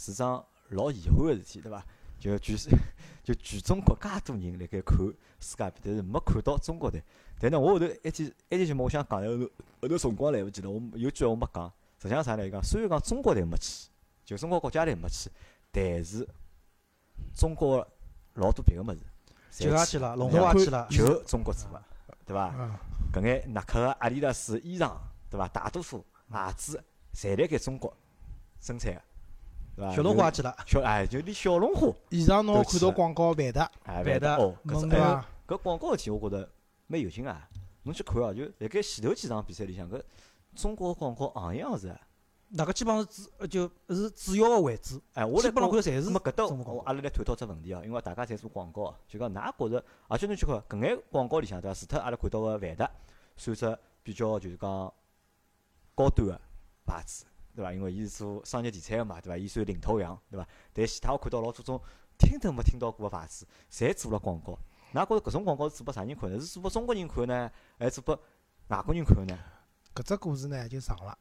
[0.00, 1.84] 是桩老遗憾个事体，对伐？
[2.18, 2.56] 就全
[3.22, 4.96] 就全中国介多人辣盖看
[5.40, 7.02] 世界杯，但是没看到中国队。
[7.38, 9.50] 但呢，我后头一天一天节目我想讲，后头
[9.82, 11.72] 后头辰光来勿及了，我有句闲话没讲。
[11.98, 12.46] 实际上啥呢？
[12.46, 13.88] 伊讲虽然讲中国队没去，
[14.24, 15.30] 就中国国家队没去，
[15.70, 16.26] 但是
[17.36, 17.88] 中国个
[18.34, 18.90] 老多别个物
[19.50, 21.82] 事，就也侪去了，龙华也去了，就中国做个，
[22.24, 22.44] 对伐？
[22.44, 22.80] 啊，
[23.12, 24.96] 搿眼耐克个阿迪达斯衣裳，
[25.28, 25.46] 对伐？
[25.48, 27.94] 大多数鞋子侪辣盖中国
[28.60, 29.02] 生产个，
[29.80, 29.96] 对伐？
[29.96, 34.54] 小龙虾也去了，小哎，就连小龙虾，现场侬看到广告万达，哎，万达哦，
[35.46, 36.48] 搿广告事体，我觉着
[36.86, 37.48] 蛮有劲啊！
[37.82, 40.00] 侬去看哦，就辣盖前头几场比赛里向，搿
[40.54, 41.96] 中国广告行样是，
[42.48, 46.46] 那个基本上是主呃就是主要个位置，哎，我来讲本上看侪是咁么搿搭。
[46.46, 51.74] 我阿拉来探讨只问题哦，因为大家侪做广告哦，就讲㑚觉着，而且侬去看搿眼广告里向对伐？
[51.74, 52.90] 除脱阿拉看到个万达，
[53.36, 54.92] 算只比较就是讲
[55.94, 56.40] 高端个
[56.84, 57.72] 牌子，对伐？
[57.72, 59.36] 因为伊是做商业地产个嘛，对伐？
[59.36, 60.46] 伊算领头羊，对伐？
[60.72, 61.80] 但其他我看到老多种
[62.18, 64.58] 听都没听到过个牌子，侪做了广告。
[64.92, 66.40] 㑚觉着搿种广告是做拨啥人看呢？
[66.40, 68.20] 是做拨中国人看呢，还是做拨
[68.68, 69.38] 外国人看呢？
[69.94, 71.16] 搿只故事呢就长了。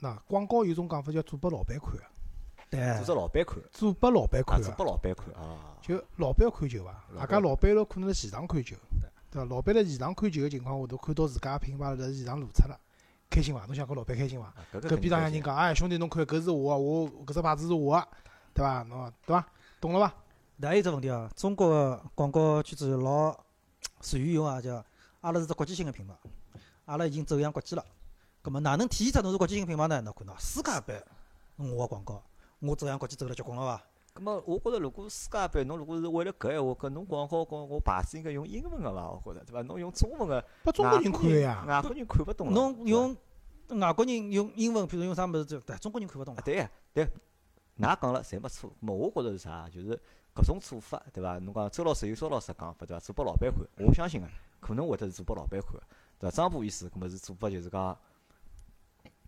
[0.00, 2.02] 那广告有种讲法叫做拨老板看个，
[2.70, 5.76] 对做，只老板看，做拨老板啊，看个，做拨老板看啊。
[5.82, 7.04] 就老板看球伐？
[7.10, 8.74] 老板大家老板辣可能辣现场看球，
[9.30, 9.44] 对伐？
[9.44, 12.80] 老板辣现场看球个情况下头，看到自家品牌辣现场露出了，
[13.28, 13.64] 开心伐？
[13.66, 14.52] 侬想搿老板开心伐？
[14.80, 18.08] 隔壁上向人讲，哎，兄弟，侬看搿是我的，我搿只牌子是我的，
[18.54, 18.82] 对伐？
[18.84, 19.46] 侬对伐？
[19.80, 20.14] 懂了伐？
[20.60, 23.38] 但还有只问题啊，中国个广告圈子老
[24.00, 24.82] 善于用啊，叫
[25.20, 26.14] 阿拉是只国际性个品牌，
[26.86, 27.84] 阿拉已经走向国际了。
[28.40, 30.00] 葛末哪能体现出侬是国际性品牌呢？
[30.00, 31.02] 侬看喏，世界杯
[31.56, 32.22] 我个广告，
[32.60, 33.82] 我走向国际走了结棍了伐？
[34.16, 39.10] 咁么，我觉着如果世界杯，侬如果是为了搿闲话，搿侬广告讲我牌子应该用英文个伐？
[39.10, 39.60] 我觉着对伐？
[39.62, 41.64] 侬用中文个，拨中国人看个呀。
[41.68, 42.52] 外国人看勿懂了。
[42.54, 43.14] 侬用
[43.68, 46.34] 外国人用英文，譬如用啥物事，就对中国人看勿懂。
[46.44, 47.04] 对呀对，
[47.78, 48.70] 㑚讲了侪没错。
[48.70, 49.68] 咁么我觉着是啥？
[49.68, 50.00] 就是
[50.34, 51.38] 搿种做法对伐？
[51.40, 53.00] 侬讲周老师有周老师个讲法对伐？
[53.00, 54.26] 做拨老板看，我相信个，
[54.60, 55.82] 可能会得是做拨老板看个，
[56.18, 56.34] 对伐？
[56.34, 57.98] 张波意思，搿么是做拨就是讲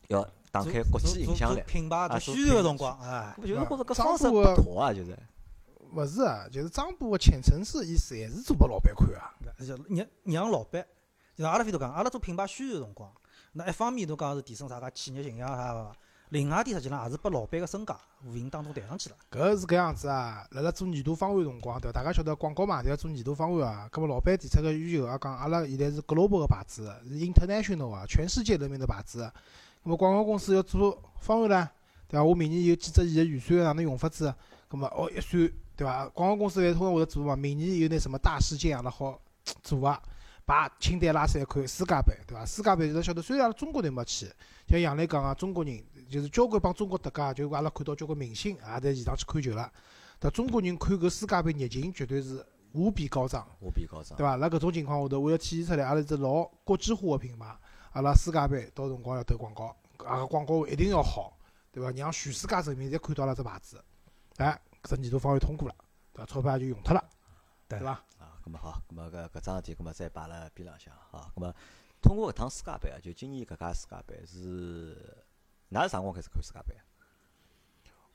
[0.08, 1.62] 要打开国际影响力。
[1.66, 5.16] 品牌宣传个辰光，哎，搿就是觉着搿张方式波不妥啊，就是。
[5.94, 9.32] 勿是啊，就是张波个浅层次意思还是做拨老板看啊。
[9.58, 10.86] 就让让老板，
[11.34, 13.10] 就像阿拉飞头讲，阿拉做品牌宣传个辰光，
[13.52, 15.90] 那一方面侬讲是提升啥个企业形象啥个，
[16.28, 19.16] 另外一点实际上也是拨老板个身价无形当中抬上去了。
[19.30, 22.00] 搿是搿样子啊，辣辣做年度方案辰光，对伐？
[22.00, 23.88] 大家晓得广告嘛，侪要做年度方案啊。
[23.90, 29.32] 搿么老板提出个要求也讲，阿拉现在是 global 个牌子，是 international 啊，全世界人民的牌子。
[29.82, 31.68] 葛末广告公司要做方案唻，
[32.08, 32.24] 对伐？
[32.24, 34.34] 我明年有几只亿个预算，哪能用法子？
[34.68, 36.08] 葛末哦一算，对伐？
[36.08, 39.20] 广告公司侪通常会得做嘛，明年有眼什么大事件阿拉好
[39.62, 40.00] 做啊。
[40.44, 42.42] 把清单拉出来看，世界杯对伐？
[42.46, 44.26] 世界杯，大家晓得，虽然阿拉中国队没去，
[44.66, 49.70] 像杨磊讲啊，中国人就是交关帮中国搭界，就阿拉看到交关明星也在现场去看球了。
[50.18, 54.24] 但中国人看搿世界杯热情绝对是无比高涨，无比高涨对。
[54.26, 54.38] 伐？
[54.38, 57.54] 辣搿种情况下头，我要体现出来阿拉是只老国际化个品牌，
[57.92, 61.36] 阿拉世界杯到辰光要投广告，阿拉广告一定要好，
[61.72, 61.90] 对伐？
[61.90, 63.82] 让全世界人民侪看到阿拉只牌子，
[64.36, 65.74] 哎，搿只年度方案通过了，
[66.12, 66.26] 对伐？
[66.26, 67.04] 钞票也就用脱了，
[67.66, 67.92] 对对伐？
[68.18, 71.32] 啊，搿么好，搿么搿搿桩事体，搿么再摆辣边浪向啊。
[71.34, 71.54] 搿么
[72.00, 74.96] 通过搿趟世界杯啊，就今年搿届世界杯是，
[75.70, 76.82] 㑚是啥辰光开始看世界杯啊？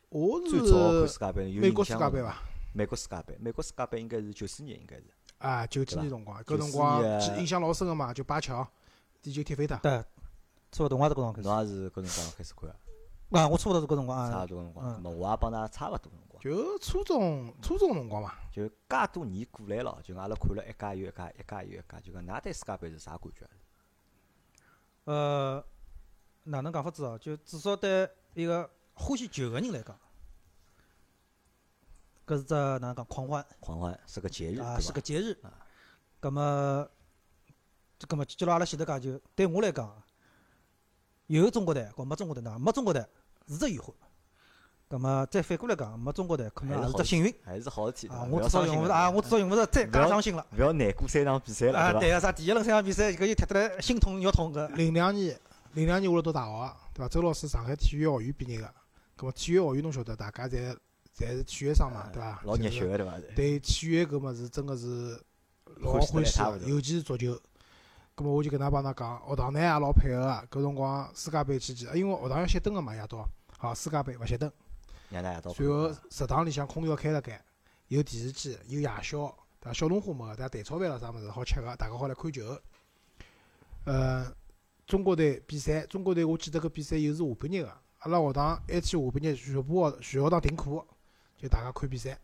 [0.10, 2.38] 我最早看世界杯有美国世界杯伐？
[2.74, 5.06] 美国世界杯，美国世界杯应该是九四年，应该是。
[5.40, 7.04] 啊，九几年辰光，搿辰光
[7.38, 8.68] 印象老深个嘛，就巴乔，
[9.24, 9.76] 地球踢飞脱。
[9.78, 10.04] 对，
[10.72, 11.48] 差勿多我也是搿辰光开始。
[11.48, 12.76] 侬也是搿辰光开始看啊？
[13.32, 14.48] 啊，我差勿多是搿辰光差啊勿。
[14.48, 23.50] 多辰光，嗯咁么我也帮㑚差勿多辰光，就初中初中辰光嘛，就介多年过来了，就阿拉看了一家又一家，一家又一家，就讲㑚对世界杯是啥感觉啊？
[25.06, 25.66] 呃，
[26.44, 27.18] 哪能讲法子哦？
[27.18, 29.98] 就至少对一个欢喜球个人来讲，
[32.28, 35.02] 搿是只哪能讲狂欢狂欢是个节日，啊，是个？
[35.02, 35.52] 节日啊。
[36.20, 36.88] 葛么，
[38.04, 39.90] 就葛么，就辣阿拉前头讲，就对我来讲，
[41.28, 43.02] 有中国队，和没中国队呢，没中国队
[43.48, 43.96] 是只遗憾。
[44.90, 48.28] 葛么再反过来讲，没中国队可能也是只幸运还是好事体啊！
[48.30, 50.46] 我至少用勿着啊，我至少用勿着再加伤心了。
[50.52, 54.68] 勿要难过三场比赛了，啊，对个，啥第一轮三场比赛，搿又踢得来心痛肉痛个。
[54.70, 55.40] 零两年
[55.76, 57.08] 零两年我辣读大学，对伐？
[57.08, 58.74] 周老师上海体育学院毕业个，
[59.16, 60.76] 葛搿么体育学院侬晓得，大家侪
[61.18, 62.28] 侪是体育生嘛，对伐？
[62.28, 63.14] 啊老热血个对伐？
[63.36, 65.20] 对体育搿物事真个是
[65.78, 67.40] 老欢喜尤其是足球。
[68.16, 70.48] 葛末我就跟㑚帮㑚讲，学堂呢也老配合个。
[70.52, 74.52] 搿辰光世界杯期间，因为学堂要熄灯个嘛，夜到，好世界杯勿熄灯。
[75.10, 77.44] 让大家到随后食堂里向空调开了盖，
[77.88, 79.74] 有电视机，有夜宵，对伐？
[79.74, 82.60] 小龙虾没个，但蛋炒饭了啥物事好吃个，大家好来看球。
[83.86, 84.32] 呃，
[84.86, 90.86] 中国队比赛，中国队我记得搿比赛又是下半日个，阿拉学堂埃天下半日全部学全学堂停课，
[91.36, 92.20] 就大家看比赛，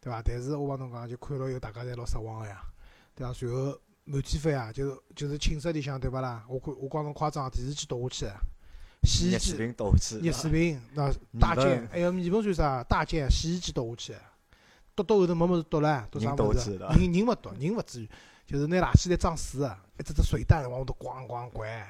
[0.00, 0.22] 对伐？
[0.22, 2.62] 但是我帮侬讲，就看了以后大家侪老失望个呀，
[3.16, 3.32] 对伐？
[3.32, 6.44] 随后满天飞啊，就是就是寝室里向对勿啦？
[6.48, 8.26] 我看我讲侬夸张，电视机倒下去，
[9.02, 12.84] 洗衣热水机瓶倒下去，热水瓶，那大件粉，还有面粉算啥？
[12.84, 14.14] 大件洗衣机倒下去，
[14.94, 18.08] 倒到后头没物事倒唻，倒啥物人人勿倒，人勿至于，
[18.46, 21.84] 就是拿垃圾袋装水个，一只只水弹往下头咣咣掼，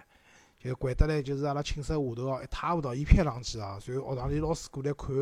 [0.58, 3.78] 就掼得来就是阿拉寝室下头哦一塌糊涂，一片狼藉啊！
[3.78, 5.14] 随后学堂里老师过来看，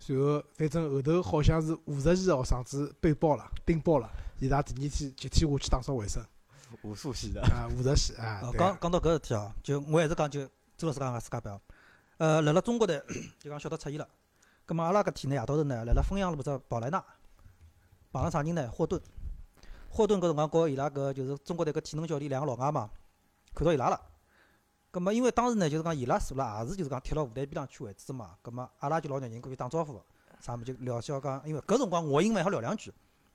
[0.00, 4.10] 随后反正后头好像是五十几个学生子被包了，顶爆了，
[4.42, 6.20] 伊拉第二天集体下去打扫卫生
[6.82, 10.44] 无数系的，啊，五十几啊讲讲到搿事体哦，就我还是讲就
[10.76, 11.60] 周老师讲个世界杯哦，
[12.16, 13.00] 呃，辣辣中国队
[13.38, 14.08] 就讲晓得出现了。
[14.66, 17.00] 葛末阿拉搿天呢夜到头呢，辣辣汾阳路只宝莱纳
[18.10, 18.68] 碰着啥人呢？
[18.72, 19.00] 霍顿。
[19.88, 22.90] 霍顿搿辰光告伊拉搿就是中国队搿体能教练两个老外嘛，
[23.54, 24.00] 看到伊拉了。
[24.90, 30.02] 葛末因为当时呢，就是讲伊拉坐了也是就是讲贴辣舞台边浪去位置嘛，葛末阿拉就老热情过去打招呼，
[30.40, 32.92] 啥物事就聊笑讲，因为搿辰光我英文还好聊两句，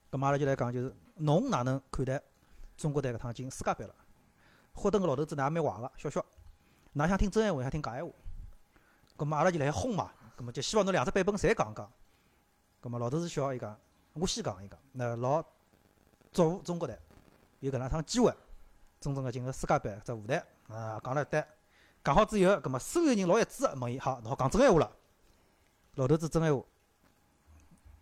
[0.10, 2.22] 葛末阿拉就来讲就是侬哪能看待
[2.78, 3.94] 中国队搿趟进世界杯了？
[4.74, 6.24] 霍顿个老头子呢也蛮坏个，笑笑，
[6.96, 8.12] 㑚想听真闲话，想听假闲话？
[9.16, 11.92] 葛末阿拉就来轰嘛，葛末就希望侬两只版本侪讲讲。
[12.80, 13.76] 葛末老头子笑，伊讲
[14.14, 15.44] 我先讲伊讲，那老
[16.32, 16.98] 祝福中国队
[17.60, 18.32] 有搿能趟机会，
[19.00, 21.44] 真正个进入世界杯只舞台啊，讲了一堆，
[22.04, 24.92] 讲好之后，葛末所有人老一致个问伊，好，侬好讲真闲话了。
[25.96, 26.64] 老头子真闲话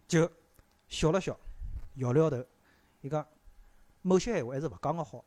[0.09, 0.29] 就
[0.89, 1.39] 笑了笑，
[1.95, 2.45] 摇了摇头，
[3.01, 3.25] 伊讲
[4.01, 5.23] 某些闲话还是勿讲个好。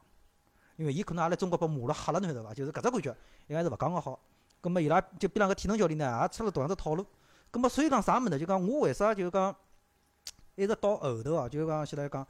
[0.76, 2.54] 因为伊可能也来中国被骂了吓了，侬晓得伐？
[2.54, 3.16] 就是搿只感觉，
[3.48, 4.20] 应该是勿讲个好。
[4.60, 7.04] 葛末伊拉就边浪个体能教练呢，也出了同样只套路。
[7.50, 8.38] 葛末所以讲啥物事呢？
[8.38, 9.56] 就讲我为啥就讲
[10.54, 12.24] 一直到后头哦，就讲现在讲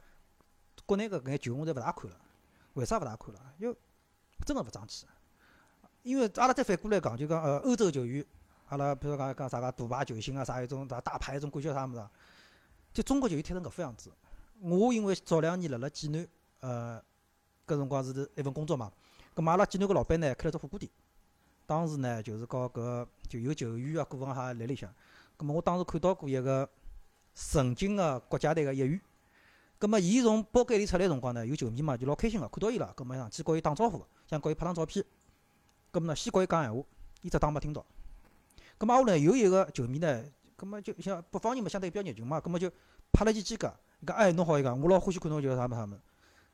[0.85, 2.17] 国内搿眼球我侪勿大看了。
[2.73, 3.39] 为啥勿大看了？
[3.59, 3.77] 因为
[4.45, 5.05] 真个勿争气。
[6.01, 8.25] 因为阿拉再反过来讲，就讲呃欧洲球员，
[8.69, 12.09] 阿拉比如讲讲啥个大牌球星啊，啥一种啥大牌一种感觉啥物事啊，
[12.93, 14.11] 就中国球员踢成搿副样子。
[14.61, 16.27] 我因为早两年辣辣济南，
[16.61, 17.01] 呃。
[17.69, 18.91] 搿辰光是一份工作嘛，
[19.35, 20.89] 葛末阿拉济南个老板呢开了只火锅店，
[21.67, 24.91] 当时呢就是搞搿就有球员啊股份哈辣里向，
[25.37, 26.67] 葛末我当时看到过一个
[27.35, 28.99] 曾经个国家队个一员，
[29.77, 35.05] 葛末伊从包间里出来辰光呢，有球迷嘛就老开心个，看到伊了，葛末上去告伊打招呼，想告伊拍张照片，
[35.91, 36.83] 葛末呢先告伊讲闲话，
[37.21, 37.85] 伊只当没听到，
[38.79, 42.67] 葛末挨下来有一个球迷呢，葛末就像北方人嘛相对比较热情嘛，葛末就
[43.13, 43.71] 拍了记肩胛，伊
[44.05, 45.99] 讲哎侬好伊讲，我老欢喜看侬球啥物啥物事。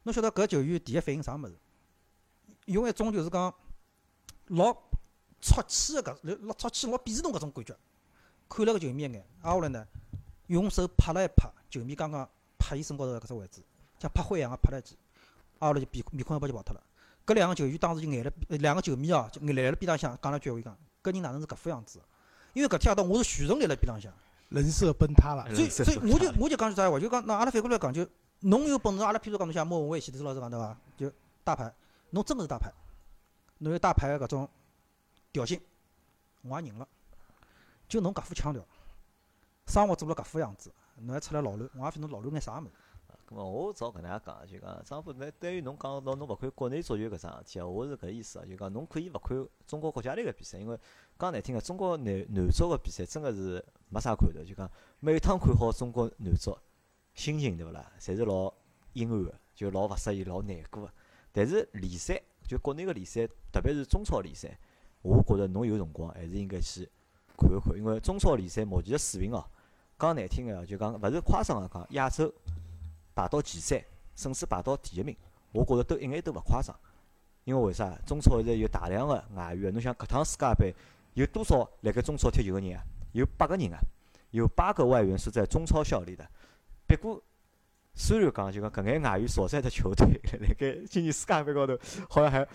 [0.03, 1.55] 侬晓得搿球员第一反应啥物事？
[2.65, 3.53] 用一种就是讲
[4.47, 4.73] 老
[5.41, 7.75] 出气个搿老出气、老鄙视侬搿种感觉，
[8.49, 9.87] 看了个球迷一眼，挨下来呢，
[10.47, 12.27] 用手拍了一拍球迷刚刚
[12.57, 13.61] 拍伊身高头搿只位置，
[13.99, 14.97] 像拍灰一样个拍了一记，
[15.59, 16.81] 挨下来就面面孔一拍就跑脱了。
[17.25, 22.01] 搿两个球员当时就眼了，两个球迷哦，就眼来了边浪向讲了句闲话，伊讲搿人哪能是搿副样子？
[22.53, 24.11] 因为搿天夜到我是全程立辣边浪向，
[24.49, 25.45] 人设崩塌了。
[25.53, 28.07] 所以所以我就我就讲句啥闲话，就讲那阿拉反过来讲就。
[28.41, 30.77] 侬有本事，阿拉譬如讲侬像莫文蔚前头老师讲对伐？
[30.97, 31.11] 就
[31.43, 31.73] 大牌，
[32.11, 32.69] 侬真个是大牌，
[33.59, 34.47] 侬有大牌个搿种
[35.31, 35.59] 调性，
[36.43, 36.87] 我也认了。
[37.87, 38.63] 就侬搿副腔调，
[39.67, 42.71] 生活做了搿副样子，侬还出来老乱，我也勿侬老乱眼啥物事。
[43.27, 50.79] 咁么我照搿能介讲，就讲张波，那对于侬讲到侬勿看国内足球搿桩事体，我是搿意思啊，就讲侬可以勿看中国国家队个比赛，因为
[51.17, 56.55] 讲难听个，中国男男足个比赛真个是没啥看头，就讲每趟看好中国男足。
[57.15, 57.93] 心情对勿啦？
[57.97, 58.53] 侪是老
[58.91, 60.91] 阴暗个，就老勿适意、老难过个。
[61.31, 64.59] 但是联赛，就国内个联赛，特别是中超联赛，
[65.01, 66.89] 我觉着侬有辰光还是应该去
[67.37, 69.45] 看一看，因为中超联赛目前个水平哦，
[69.97, 72.29] 讲难听个就讲勿是夸张个讲，亚洲
[73.15, 73.81] 排到前三，
[74.15, 75.15] 甚至排到第一名，
[75.53, 76.75] 我觉着都一眼都勿夸张。
[77.45, 77.95] 因为为啥？
[78.07, 80.73] 中超现在有大量个外援，侬想搿趟世界杯
[81.13, 82.83] 有多少辣盖中超踢球个人啊？
[83.13, 83.77] 有八个人啊，
[84.31, 86.27] 有八个外援是在中超效力的。
[86.87, 87.21] 别过，
[87.93, 91.77] 虽然讲就讲搿眼外援所在的球队，辣盖今年世界杯高头
[92.09, 92.47] 好像还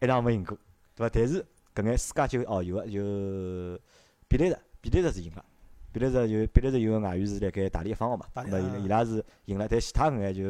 [0.00, 0.56] 一场没赢过，
[0.94, 1.12] 对伐？
[1.14, 3.80] 但是搿眼世界就哦有个就
[4.28, 5.44] 比利时，比利时是赢了，
[5.92, 10.42] 比利时有比利时有个外援是辣盖大连一方个嘛，伊伊拉是赢了，但其他搿眼就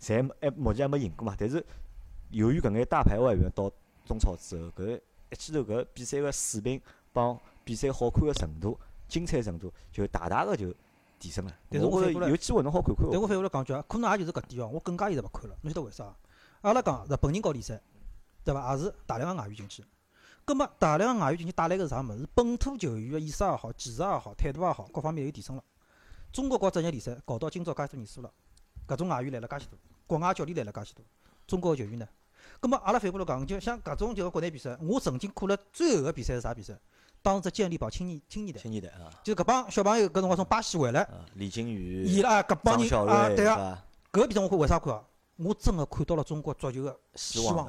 [0.00, 1.34] 侪还目前还没赢过嘛。
[1.38, 1.64] 但是
[2.30, 3.70] 由于搿眼大牌外援到
[4.06, 6.80] 中超之后，搿一记头搿比赛个水平
[7.12, 10.74] 帮比赛好看个程度、精彩程度就大大个就
[11.18, 11.52] 提升了。
[11.68, 13.10] 但是我觉着有机会侬好看看哦。
[13.12, 15.56] 但我反过来讲句啊，可能也就是搿点哦，我更加现在勿看了。
[15.62, 16.16] 侬晓得为啥？
[16.62, 17.80] 阿拉讲日本人搞联赛，
[18.42, 18.74] 对伐？
[18.74, 19.84] 也是大量个外援进去。
[20.48, 22.26] 葛末大量外援进去带来个是啥物事？
[22.34, 25.62] 本土球员个意识也好、技术也好、态度也好，各方面有提升了。
[26.32, 28.32] 中国搞职业联赛搞到今朝介许多年数了，
[28.86, 31.04] 搿种外援来了介许多，国外教练来了介许多，
[31.46, 32.08] 中国个球员呢？
[32.60, 36.72] 葛末阿拉反过来讲，就像搿种就是国内比赛，我曾经看了最后个比赛是啥比赛？
[37.20, 45.04] 当时只健力宝青年青年队，青年队啊，就是搿帮小朋友搿辰光从巴西回来，啊，李金羽、伊拉搿帮人啊，瑞，对啊，搿个比赛我看为啥看啊？
[45.36, 47.68] 我真个看到了中国足球个希望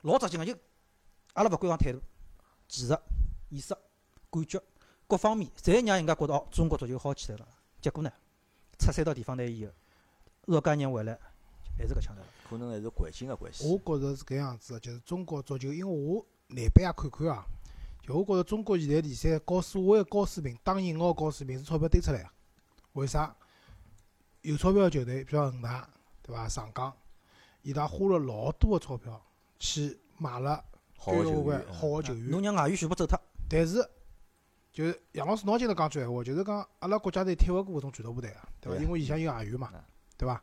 [0.00, 0.54] 老扎劲个，就
[1.38, 2.02] 阿拉勿管讲态度、
[2.66, 2.98] 技术、
[3.48, 3.72] 意识、
[4.28, 4.60] 感觉
[5.06, 7.46] 各方面，侪让人家觉得哦，中国足球好起来了。
[7.80, 8.10] 结果呢，
[8.76, 9.70] 出赛到地方队以后，
[10.46, 11.16] 若干年回来
[11.78, 12.24] 还是搿腔调。
[12.50, 13.64] 可能还是环境个关系。
[13.68, 17.46] 我觉着是搿样子个，就是中国足球，因为我内版也看看啊，
[18.02, 22.28] 就我觉着中国现在联赛高所谓个高水平，打引号高水平是钞票堆出来个。
[22.94, 23.32] 为啥？
[24.42, 25.88] 有钞票个球队，比如恒大，
[26.20, 26.48] 对伐？
[26.48, 26.92] 上港，
[27.62, 29.24] 伊拉花了老多个钞票
[29.60, 30.64] 去买了
[31.00, 33.88] 好个球员，好个球员，侬让外援全部走脱，但是，
[34.72, 38.82] 就是杨老师，侬也经常讲句闲话，就是讲阿拉国家队踢勿过搿种俱乐部队个，对伐？
[38.82, 39.80] 因为里向有外援嘛嗯，
[40.18, 40.42] 对伐？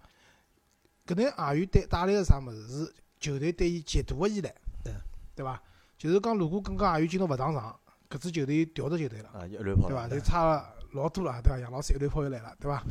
[1.05, 2.67] 搿眼外援带带来个啥物事？
[2.67, 4.93] 是球队对伊极度个依赖，对
[5.35, 5.61] 对伐？
[5.97, 10.07] 就是讲，如果搿个外援今朝勿上场，搿支球队调只球队了，对伐？
[10.07, 11.59] 就差了老多了，对伐？
[11.59, 12.83] 杨老师一乱跑又来了，对伐？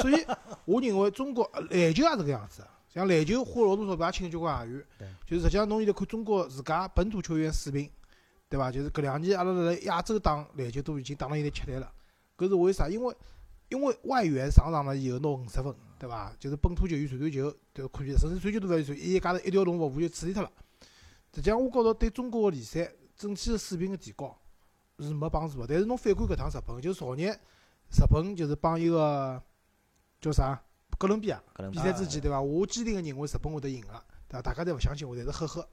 [0.00, 0.24] 所以，
[0.64, 2.68] 我认为中国呃篮球也是搿样子的。
[2.88, 7.90] 像篮球花老多钞票也请了交关外援对，就是实际上侬现在看中国自家本土球员水平，
[8.48, 8.72] 对伐？
[8.72, 11.92] 就是搿两年阿拉辣辣亚洲打篮球都已经打了有点吃力了，
[12.36, 12.88] 搿是为啥？
[12.88, 13.14] 因为
[13.68, 16.32] 因为外援上场了以后拿五十分，对伐？
[16.40, 17.90] 就是本土球员传传球，对伐？
[17.92, 20.50] 可以，甚至传球都勿要传，伊一家头一条龙服务就处理脱了。
[21.34, 24.34] 实际上，我觉着对中国个联赛整体个水平个提高
[24.98, 25.66] 是没帮助个。
[25.66, 29.40] 但是侬反观搿趟日本，就昨日日本就是帮一个
[30.20, 30.58] 叫啥
[30.98, 32.40] 哥伦比亚比赛之前，对伐？
[32.40, 33.88] 我坚定个认为日本会得赢个，
[34.28, 34.42] 对伐？
[34.42, 35.68] 大家侪勿相信我，侪是呵呵。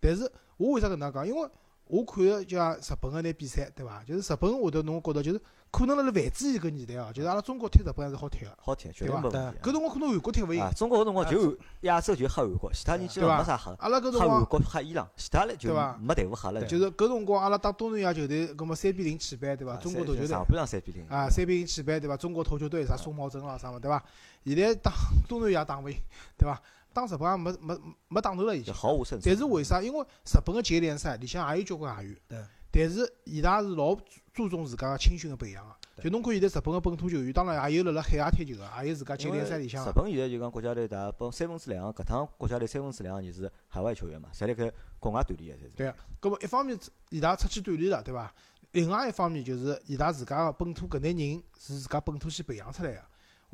[0.00, 1.28] 但是我为啥搿能介讲？
[1.28, 1.50] 因为
[1.86, 4.02] 我看个就像日本个那比赛，对伐？
[4.04, 8.56] 就是日本下头侬觉着就是可能辣辣范志毅搿年代哦，就是阿拉中国踢日本还是好踢个。
[8.58, 9.58] 好踢，绝对没问题。
[9.60, 16.64] 搿辰光可能韩国踢勿赢啊，，中国搿辰光就亚洲就黑韩国，其他人基本上没啥黑，阿拉搿辰黑韩国黑伊朗，其他嘞就没队伍黑了。
[16.64, 19.74] 就是搿辰光阿拉打东南亚球队，搿么三比零起败，对伐？
[19.74, 22.16] 啊中国投球队上半场三比零，啊，三比零起败，对伐？
[22.16, 24.02] 中国投球队啥宋茂珍啦啥么，对伐？
[24.46, 24.92] 现在打
[25.28, 25.96] 东南亚打勿赢，
[26.38, 26.60] 对伐？
[26.94, 28.74] 打日本也没没没打头了已就经。
[28.74, 29.22] 毫无胜算。
[29.24, 29.82] 但是为啥？
[29.82, 32.38] 因为日本个职业联赛里向也有交关外援，对。
[32.70, 33.96] 但是伊拉是老
[34.32, 35.74] 注重自家个青训个培养个。
[36.02, 39.92] 就侬看现在日本个本土球员，当然也有辣辣海外踢球个，也有自家职业联赛里向日。
[39.94, 45.76] 本现在就讲国家队大概帮三分之两，搿趟国家队三分之两人是海外球员嘛，侪辣盖国外锻炼个，侪是。
[45.76, 46.76] 对啊，搿么一方面
[47.10, 48.34] 伊拉出去锻炼了，对伐？
[48.72, 53.00] 另外一方面就是伊拉自家个本土搿眼人是自家本土先培养出来个。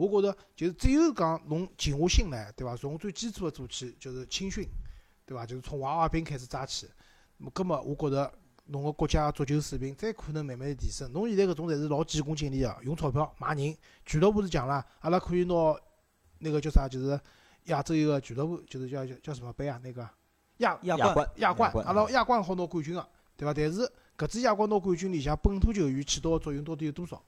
[0.00, 2.74] 我觉着就是只有讲侬静下心来，对伐？
[2.74, 4.66] 从最基础个做起，就是青训，
[5.26, 5.44] 对伐？
[5.44, 6.88] 就是从娃娃兵开始抓起。
[7.52, 8.32] 葛么我觉着
[8.64, 11.12] 侬个国家足球水平再可能慢慢提升。
[11.12, 13.76] 侬现在搿种侪是老急功近利个，用钞票买人。
[14.06, 15.54] 俱乐部是讲啦，阿拉可以拿
[16.38, 17.20] 那个叫啥，就是
[17.64, 19.78] 亚洲一个俱乐部，就是叫叫叫什么杯啊？
[19.84, 20.08] 那个
[20.58, 23.52] 亚亚冠亚冠，阿拉亚冠好拿冠军个，对伐？
[23.52, 23.86] 但是
[24.16, 27.22] 搿支亚冠拿冠军里向本土球员起到个作用到底有多少？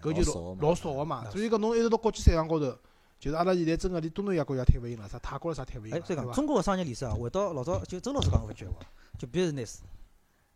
[0.00, 1.30] 搿就老老老少个嘛。
[1.30, 2.76] 所以讲侬一直到国际赛场高头，
[3.18, 6.34] 就是阿拉现在真个连东南亚国家踢勿赢了，啥泰国了啥踢勿赢哎，了，所以讲对伐？
[6.34, 8.80] 中国个商业历史啊，回到老早就周老师讲过一句闲话，
[9.18, 9.78] 就 business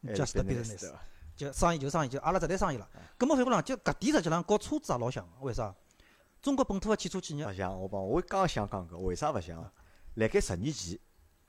[0.02, 0.92] 还 just 是 business？
[1.34, 2.88] 就生意就生意，就阿拉只谈生意了。
[3.16, 5.74] 葛末反过来，就搿点实际上和车子也老像个，为啥？
[6.42, 9.70] 中国本土个汽车企业勿像我帮，我刚想讲搿，为啥勿像？
[10.16, 10.98] 辣盖十年前，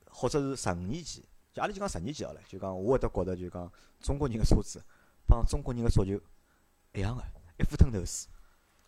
[0.10, 4.82] 或者是十五年前，就阿拉就讲十年前好了，就讲我会得觉得就讲中国人个车子
[5.28, 6.18] 帮中国人个足球
[6.94, 7.22] 一样个，
[7.64, 8.30] 一副吞头水。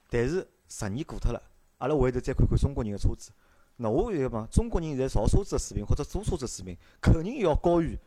[0.09, 1.41] 但是十年过脱了，
[1.79, 3.31] 阿拉回头再看看中国人个车子，
[3.77, 7.97] 那我现在讲，中国人现在造车子个水平或者做车子个水平，肯定要高于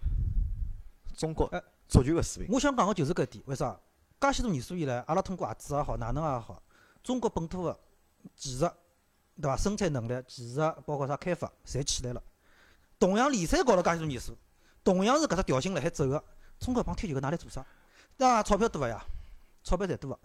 [1.17, 2.55] 中国哎足球个水平。
[2.55, 3.79] 我想讲个就是搿点，为啥？
[4.21, 6.63] 介许多年数以来，阿拉通过合资也好，哪能也好，
[7.03, 7.79] 中国本土个
[8.35, 8.69] 技术，
[9.41, 9.57] 对伐？
[9.57, 12.23] 生产能力、技术，包括啥开发，侪起来了。
[12.99, 14.37] 同样联赛搞了介许多年数，
[14.83, 16.23] 同样是搿只调性辣海走个，
[16.59, 17.65] 中国帮踢球个哪来做啥？
[18.17, 18.43] 对伐？
[18.43, 19.05] 钞票多个呀，
[19.63, 20.19] 钞票侪多个，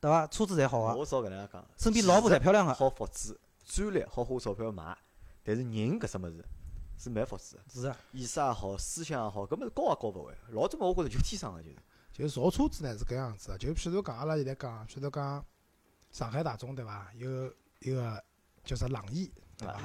[0.00, 0.26] 对伐？
[0.26, 4.96] 车子侪好个，我少搿能样讲，身边老婆侪漂亮个，好复制，专利好花钞票买，
[5.44, 6.44] 但是人搿只物事
[6.96, 7.62] 是蛮复制的。
[7.68, 7.96] 是啊。
[8.12, 10.34] 意识也好，思想也好，搿么是高也高勿回。
[10.52, 11.76] 老早么我觉着就天生个就是。
[12.12, 15.44] 就是造车子呢是搿样子个，就譬如讲阿拉现在讲，譬如讲
[16.10, 17.06] 上海大众对伐？
[17.14, 17.46] 有
[17.78, 18.22] 一个
[18.64, 19.80] 叫啥朗逸，对伐？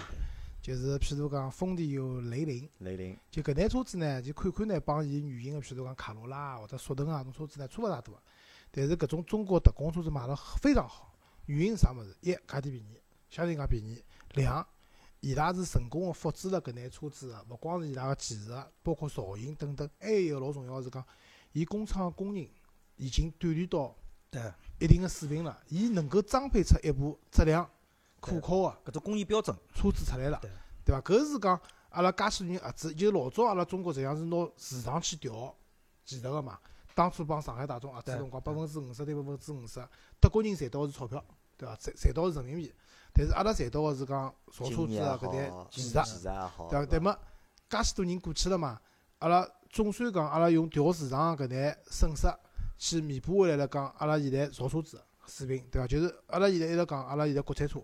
[0.62, 8.20] 就是譬如讲丰田有雷凌，雷凌，就搿台车子呢，就看看呢帮伊原型个，譬如讲卡罗拉啊或者速腾啊，种车子呢差勿大多。
[8.72, 11.14] 但是搿种中国特供车子卖得非常好，
[11.46, 12.16] 原因是啥物事？
[12.22, 13.00] 一价钿便宜，
[13.30, 14.66] 相对讲便宜；两，
[15.22, 18.52] 伊拉是成功个复制了搿眼车子个，勿光是伊拉个技术，
[18.84, 21.04] 包括造型等等，还有一个老重要个是讲，
[21.54, 22.48] 伊工厂个工人
[22.98, 23.96] 已经锻炼到
[24.30, 27.70] 对，一定个水平了，伊能够装配出一部质量
[28.20, 30.52] 可靠个搿种工艺标准，车子出来了对，
[30.84, 31.02] 对伐？
[31.02, 35.56] 搿是讲阿拉介许多人合资，就老早阿拉中国实际上是拿市场去调
[36.04, 36.60] 技术个嘛。
[36.96, 39.86] 当初帮上海大众合资对辰光，百分之五十对百分之五十，
[40.20, 41.24] 德国人赚到个是钞票，
[41.58, 41.76] 对伐？
[41.76, 42.74] 赚赚到个是人民币，
[43.14, 45.94] 但是阿拉赚到个是讲造车子个搿点，技术，
[46.70, 46.86] 对伐？
[46.86, 47.16] 对么，
[47.70, 48.82] 介许多人过去了嘛，
[49.20, 52.34] 阿拉总算讲阿拉用调市场搿眼损失
[52.78, 55.88] 去弥补回来了，讲阿拉现在造车子水平，对伐？
[55.88, 57.82] 就是阿拉现在一直讲阿拉现在国产车，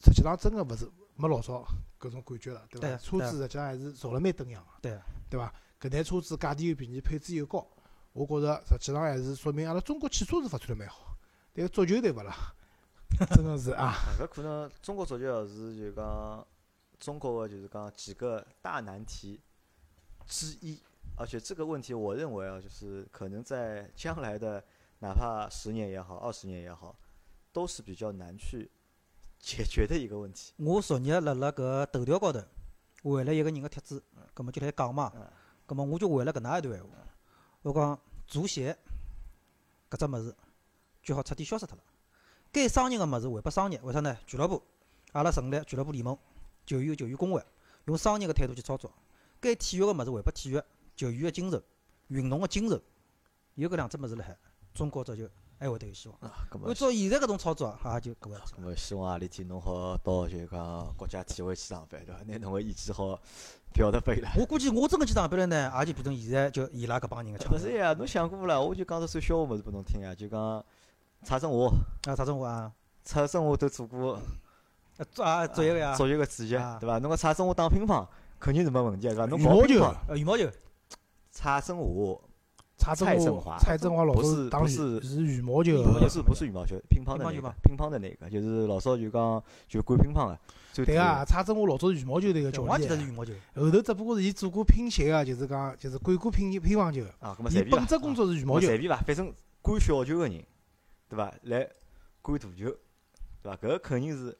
[0.00, 1.66] 实际上真个勿是没老早
[1.98, 2.96] 搿种感觉了，对伐？
[2.98, 5.52] 车子实际上还是造了蛮登样个，对对伐？
[5.84, 7.66] 搿台车子价钿又便宜，配置又高，
[8.14, 11.14] 我觉着实际上还是说明阿拉中国汽车是发展得蛮好，
[11.52, 12.34] 但个足球对勿啦？
[13.34, 16.46] 真个是啊，啊，搿可能中国足球是就讲
[16.98, 19.38] 中国个就是讲几个大难题
[20.26, 20.80] 之一，
[21.18, 24.64] 而且这个问题，我认为啊，就是可能在将来的
[25.00, 26.98] 哪怕十年也好，二十年也好，
[27.52, 28.70] 都是比较难去
[29.38, 30.54] 解决的一个问题。
[30.56, 32.42] 我昨日辣辣搿头条高头
[33.02, 35.30] 回了一个人个帖子，葛末就来讲嘛嗯，
[35.66, 36.90] 葛末我就回了搿能一段闲话，
[37.62, 38.76] 我讲足协
[39.90, 40.34] 搿只物事
[41.02, 41.82] 最好彻底消失脱了。
[42.52, 44.16] 该商业个物事还拨商业，为啥呢？
[44.26, 44.62] 俱乐部，
[45.12, 46.16] 阿拉成立俱乐部联盟，
[46.66, 47.44] 球员有球员工会，
[47.86, 48.92] 用商业个态度去操作。
[49.40, 50.62] 该体育个物事还拨体育，
[50.96, 51.62] 球员个精神，
[52.08, 52.80] 运动个精神，
[53.54, 54.36] 有搿两只物事辣海，
[54.74, 55.28] 中国足球
[55.64, 56.18] 还会得有希望。
[56.20, 58.52] 啊，搿么按照现在搿种操作啊，也就搿回事体。
[58.58, 62.20] 搿么希望何里天侬好到就讲国家体委去上班，对伐？
[62.26, 63.18] 拿侬个意见好
[63.72, 64.30] 表达拨伊拉。
[64.36, 68.60] 我估计我真个去上班了呢，也就变成现在就伊拉搿帮人个勿是呀，侬想过啦？
[68.60, 70.64] 我就讲只算笑话物事拨侬听呀，就讲
[71.22, 71.66] 蔡振华，
[72.06, 72.70] 啊，啥生活啊？
[73.02, 74.14] 蔡振华都做过
[74.98, 76.98] 啊，做啊，作业个呀，作业个主席，啊对伐？
[76.98, 78.06] 侬讲蔡振华打乒乓
[78.38, 79.26] 肯定是没问题的，对伐？
[79.26, 80.50] 侬搞羽毛球乒乓，呃，羽毛球，
[81.30, 81.82] 蔡振华
[82.84, 90.38] 蔡振蔡振华蔡振华老不早打羽是不是是羽毛球不，是不是羽毛球，乒乓的那个乒乓球吧，乒乓的那个，就是老早就讲就管乒乓个，
[90.84, 93.32] 对啊，蔡振华老早是羽毛球队个教练我也记得是，羽毛球。
[93.54, 100.44] 后头只不过是伊做过乒协个，就是讲就是管过乒乒乓球，啊，搿么本职工作是羽毛球随，便伐，反正管小球个人，
[101.08, 101.32] 对伐？
[101.44, 101.66] 来
[102.20, 102.66] 管大球，
[103.42, 103.56] 对伐？
[103.56, 104.36] 搿个肯定是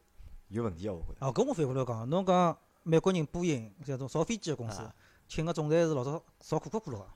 [0.48, 1.26] 有问题个，我觉着。
[1.26, 4.94] 哦，搿我反过来讲，侬讲美国人波音这种造飞机个公司啊，
[5.26, 7.07] 请个总裁是老早造可口可乐个。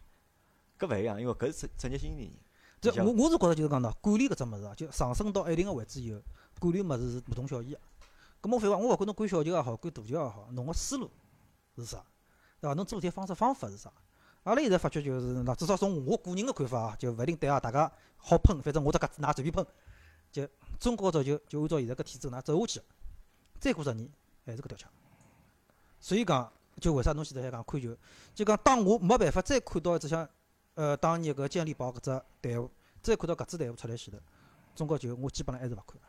[0.79, 2.33] 搿勿一样，因为搿是职职业经理人。
[2.81, 6.21] 这我我是觉着就是讲喏，管理搿只物事啊，就上升到一定个位置以后，
[6.61, 7.81] 管理物事是大同小异个。
[8.41, 11.11] 咁么反话，我勿管侬管小球也好，管大球也好，侬个思路
[11.77, 12.05] 是啥，
[12.61, 12.75] 对伐？
[12.75, 13.93] 侬做事体方式方法是啥？
[14.45, 19.67] 阿拉现在发觉就是，喏，至少从我个人个看法啊，就勿一定对啊，大家好喷，反正我只搿㑚随便喷。
[20.31, 20.47] 就
[20.79, 22.81] 中国足球就按照现在搿体制，㑚走下去，
[23.59, 24.09] 再过十年
[24.47, 24.89] 还是搿条腔。
[25.99, 27.97] 所以讲，就为啥侬现在还讲看球？
[28.35, 30.29] 就讲当我没办法再看到一只像
[30.79, 32.71] 呃当年搿健力宝搿只队伍，
[33.03, 34.21] 再看到搿支队伍出来前头，
[34.77, 36.01] 中国球我基本上还是勿看。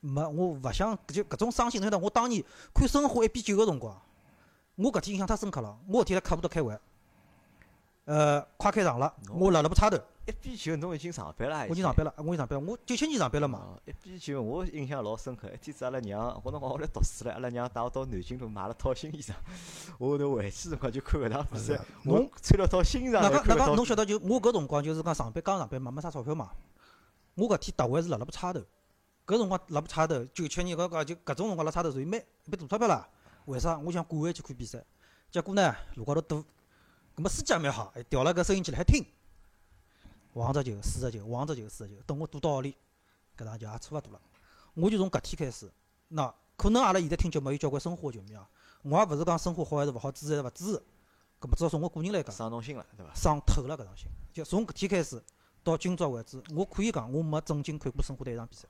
[0.00, 1.80] 没，我勿想就搿种伤心。
[1.80, 2.42] 侬晓得，我当年
[2.74, 3.96] 看申花一比九个辰光，
[4.74, 5.78] 我搿天印象太深刻了。
[5.86, 6.76] 我搿天辣客户头开会，
[8.06, 9.96] 呃，快开场了，我辣辣部差头，
[10.26, 13.58] 一比九侬已经上班了，我已经上班了，我已经上班了，我九七年上班了嘛。
[13.58, 15.50] 哦，一比九我印象老深刻。
[15.52, 19.32] 一天子阿拉娘，我辰光我来读书了，阿拉娘带我到南京路买了套新衣裳。
[19.98, 26.50] 我后头回去辰光就看搿场比赛，我侬穿了套新衣裳哪个哪个，侬晓得就我搿辰光就是讲上班刚上班嘛，没啥钞票嘛。
[27.34, 28.60] 我搿天特惠是辣辣部差头，
[29.26, 33.06] 搿辰光辣部差头，九七年搿个就搿种辰光辣差头属于蛮一笔大钞票啦。
[33.44, 33.76] 为啥？
[33.76, 34.82] 我想赶回去看比赛，
[35.30, 36.42] 结果呢路高头堵，
[37.14, 39.04] 葛末司机也蛮好，还调了个收音机来还听，
[40.34, 42.76] 黄只球四十球，黄只球四十球，等我赌到屋里，
[43.36, 44.20] 搿场球也差勿多了。
[44.74, 45.70] 我就从搿天开始，
[46.08, 48.48] 那可能阿拉现在听节目有交关申花球迷啊，
[48.82, 50.82] 我也勿是讲申花好还是勿好，支持还是勿支持，
[51.40, 52.34] 搿么至少从我个人来讲。
[52.34, 53.14] 伤侬心了，对伐？
[53.14, 54.08] 伤透了搿场心。
[54.32, 55.22] 就从搿天开始
[55.62, 58.66] 到今朝为止，我可以讲我没正经看过申花队一场比赛。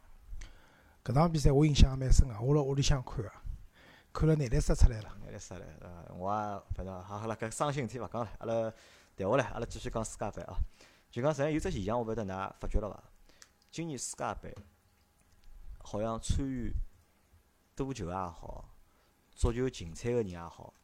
[1.02, 3.32] 搿场比赛我印象也蛮深个，我辣屋里向看个，
[4.12, 5.16] 看了眼泪湿出来了。
[5.24, 5.64] 眼来啥来？
[5.80, 8.72] 呃，我也反正好好了，搿伤心事体勿讲了，阿拉
[9.16, 10.54] 调下来，阿拉继续讲世界杯啊。
[11.14, 13.00] 就讲实际上有只现象，我勿晓得㑚发觉了伐？
[13.70, 14.52] 今年世界杯
[15.78, 16.72] 好像参与
[17.76, 18.68] 赌球也好，
[19.30, 20.74] 足球竞赛个人也好，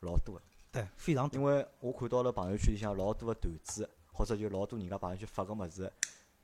[0.00, 0.42] 老多个。
[0.72, 1.38] 对，非常多。
[1.38, 5.92] 因为我看到了朋友圈里向老多个段子，或者就老多人家朋友圈发个物事，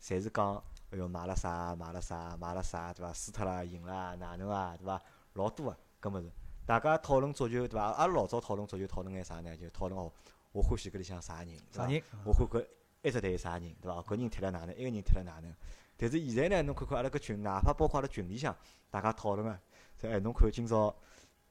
[0.01, 0.55] 侪是讲，
[0.93, 3.13] 哎哟买了啥买了啥买了啥，对伐？
[3.13, 5.03] 输脱了赢了哪能啊，对伐？
[5.33, 6.31] 老多个搿物事。
[6.65, 7.87] 大家讨论足球对伐？
[7.87, 9.57] 阿拉老早讨论足球讨论眼啥呢？
[9.57, 10.13] 就讨论哦，
[10.53, 11.59] 我欢喜搿里向啥人？
[11.73, 12.01] 啥人？
[12.25, 12.65] 我看看
[13.03, 14.01] 一只队啥人，对伐？
[14.03, 15.53] 搿人踢了哪能，一个人踢了哪能？
[15.97, 18.57] 但是现在呢，侬看看阿拉搿群，哪怕包括阿拉群里向，
[18.91, 19.61] 大家讨论啊，
[20.01, 20.95] 说哎，侬看今朝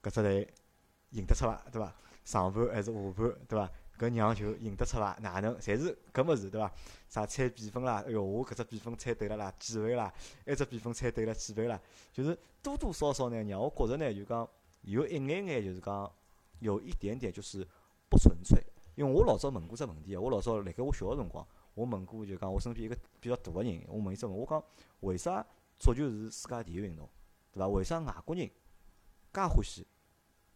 [0.01, 0.47] 搿只队
[1.11, 1.61] 赢得出伐？
[1.71, 1.93] 对伐？
[2.23, 3.69] 上盘还是下盘，对伐？
[3.99, 5.17] 搿让球赢得出伐？
[5.21, 5.55] 哪能？
[5.57, 6.71] 侪是搿物事，对伐？
[7.09, 8.03] 啥猜比分啦？
[8.07, 10.11] 哎哟，我搿只比分猜对了啦，几倍啦？
[10.45, 11.79] 埃只比分猜对了几倍啦？
[12.13, 14.47] 就是多多少少呢，让我觉着呢，就讲
[14.81, 16.11] 有一眼眼，就是讲
[16.59, 17.67] 有一点点就是
[18.09, 18.63] 不纯粹。
[18.95, 24.63] 因为我老早问过只问题，我老早辣盖我小个辰光，我问过就讲我身边一个比较大个人，我问伊只问，我讲
[25.01, 25.45] 为啥
[25.79, 27.09] 足球是世界第一运动，
[27.51, 27.67] 对伐？
[27.67, 29.87] 为啥外国人介欢喜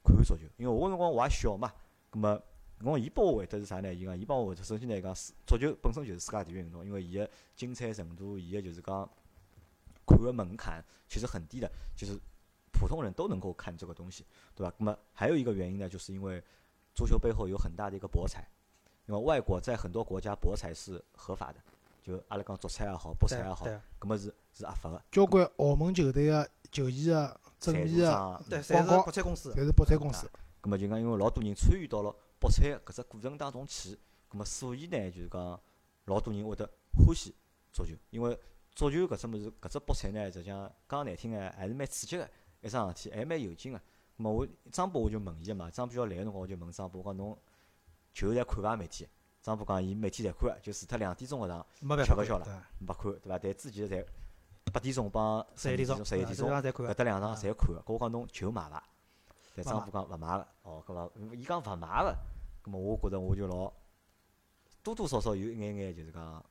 [0.04, 0.44] 看足球？
[0.58, 1.74] 因为我个辰光我也小嘛，
[2.10, 2.44] 葛末
[2.84, 3.94] 我伊拨我回答是啥呢？
[3.94, 5.14] 伊讲伊帮我回答，首先来讲，
[5.48, 9.10] 足球本身就是世界第一运动，因为伊个精彩程度，伊个就是讲
[10.06, 12.20] 看个门槛其实很低的，就是
[12.74, 14.74] 普通人都能够看这个东西，对吧？
[14.78, 16.44] 那么还有一个原因呢，就是因为
[16.96, 18.50] 足球背后有很大的一个博彩，
[19.06, 21.60] 因为外国在很多国家博彩是合法的，
[22.02, 29.54] 就阿拉讲足彩也好，博彩也好对，葛么是是合法个，交关澳门球队个球衣个正赞助面个对，侪是广告博彩公司。
[29.54, 30.28] 侪是博彩公司。
[30.62, 33.90] 咁么就讲，因为老多人参与到了博彩搿只过程当中去，
[34.32, 35.62] 咁么所以呢，就是讲
[36.06, 37.36] 老多人会得欢喜
[37.72, 38.40] 足球，因为
[38.74, 42.28] 足球搿只物事，搿只博彩呢，实际上讲难听个，还是蛮刺激个
[42.62, 43.82] 一桩事体，还蛮有劲个。
[44.18, 47.38] 咁么我张波我就问伊个嘛，张波要来个辰光我就问张波，我讲侬
[48.14, 49.10] 球侪看伐每天？
[49.42, 51.86] 张波讲伊每天侪看个，就除脱两点钟个场吃
[52.16, 53.40] 勿消了对，没看，对伐？
[53.40, 54.06] 但之前侪
[54.72, 58.84] 八点钟帮十一点钟，十一点钟搿搭两场侪看个，搿我讲侬球买伐？
[59.56, 61.12] 但张波讲勿买个，哦，搿么？
[61.36, 62.16] 伊讲勿买个，
[62.64, 63.72] 葛末我觉着我就老
[64.82, 66.44] 多多少少有一眼眼就是讲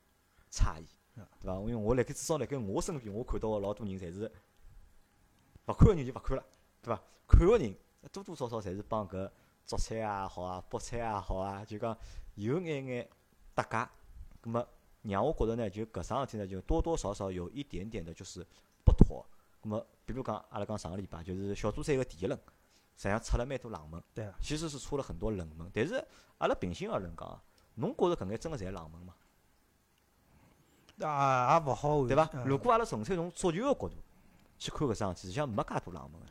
[0.52, 0.86] 诧异，
[1.16, 1.54] 嗯对伐？
[1.60, 4.30] 因为我辣盖至少辣盖我身边，我看到个老多人侪是
[5.66, 6.44] 勿看个人就勿看了，
[6.82, 7.02] 对伐？
[7.26, 7.74] 看个人
[8.12, 9.30] 多多少少侪是帮搿
[9.64, 11.96] 足彩也好啊，博彩也好啊，就讲
[12.34, 13.08] 有眼眼
[13.54, 13.88] 搭界，
[14.40, 14.68] 葛末
[15.02, 18.46] 让我觉着呢，就搿桩事体呢，就多多少少有一点点的就是
[18.84, 19.24] 不妥。
[19.62, 22.38] 葛末比如讲，阿拉讲上个礼拜就是小组赛个第一轮，
[22.96, 25.70] 实际上出了蛮多冷门，对啊，其实是出了很多冷门。
[25.72, 26.04] 但是
[26.38, 27.42] 阿拉平心而论讲啊，
[27.76, 29.14] 侬觉着搿眼真个侪冷门吗？
[31.00, 32.28] 啊也勿好完对伐？
[32.34, 33.94] 嗯如果阿拉纯粹从足球个角度
[34.58, 36.26] 去看搿桩事体，实际上没介多冷门个，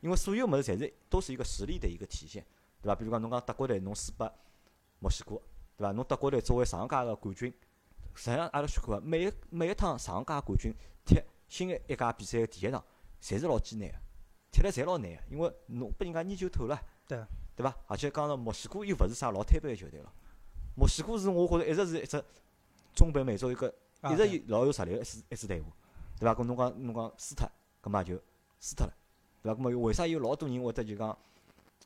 [0.00, 2.44] 因为所有物事侪是都是一个实力的一个体现，
[2.82, 2.94] 对伐？
[2.94, 4.30] 比如讲侬讲德国队侬输拨
[5.00, 5.40] 墨西哥，
[5.76, 5.92] 对伐？
[5.92, 7.52] 侬德国队作为上届个冠军，
[8.14, 10.72] 实际上阿拉去看啊，每一每一趟上届冠军
[11.04, 12.84] 踢新个一届比赛个第一场，
[13.20, 13.94] 侪是老艰难个，
[14.52, 17.18] 踢了侪老难个，因为侬拨人家研究透了，对
[17.56, 17.74] 对伐？
[17.86, 20.12] 而且讲到墨西哥又勿是啥老摊板个球队了，
[20.76, 22.24] 墨西哥是我觉着一直是一只
[22.94, 23.72] 中北美洲一个
[24.10, 25.64] 一直有老有实力个一支一支队伍，
[26.18, 26.34] 对伐？
[26.34, 28.22] 搿侬讲侬讲输脱，葛末也就
[28.60, 28.92] 输脱了，
[29.48, 29.54] 对伐？
[29.54, 31.16] 葛末为啥有老多人会得就讲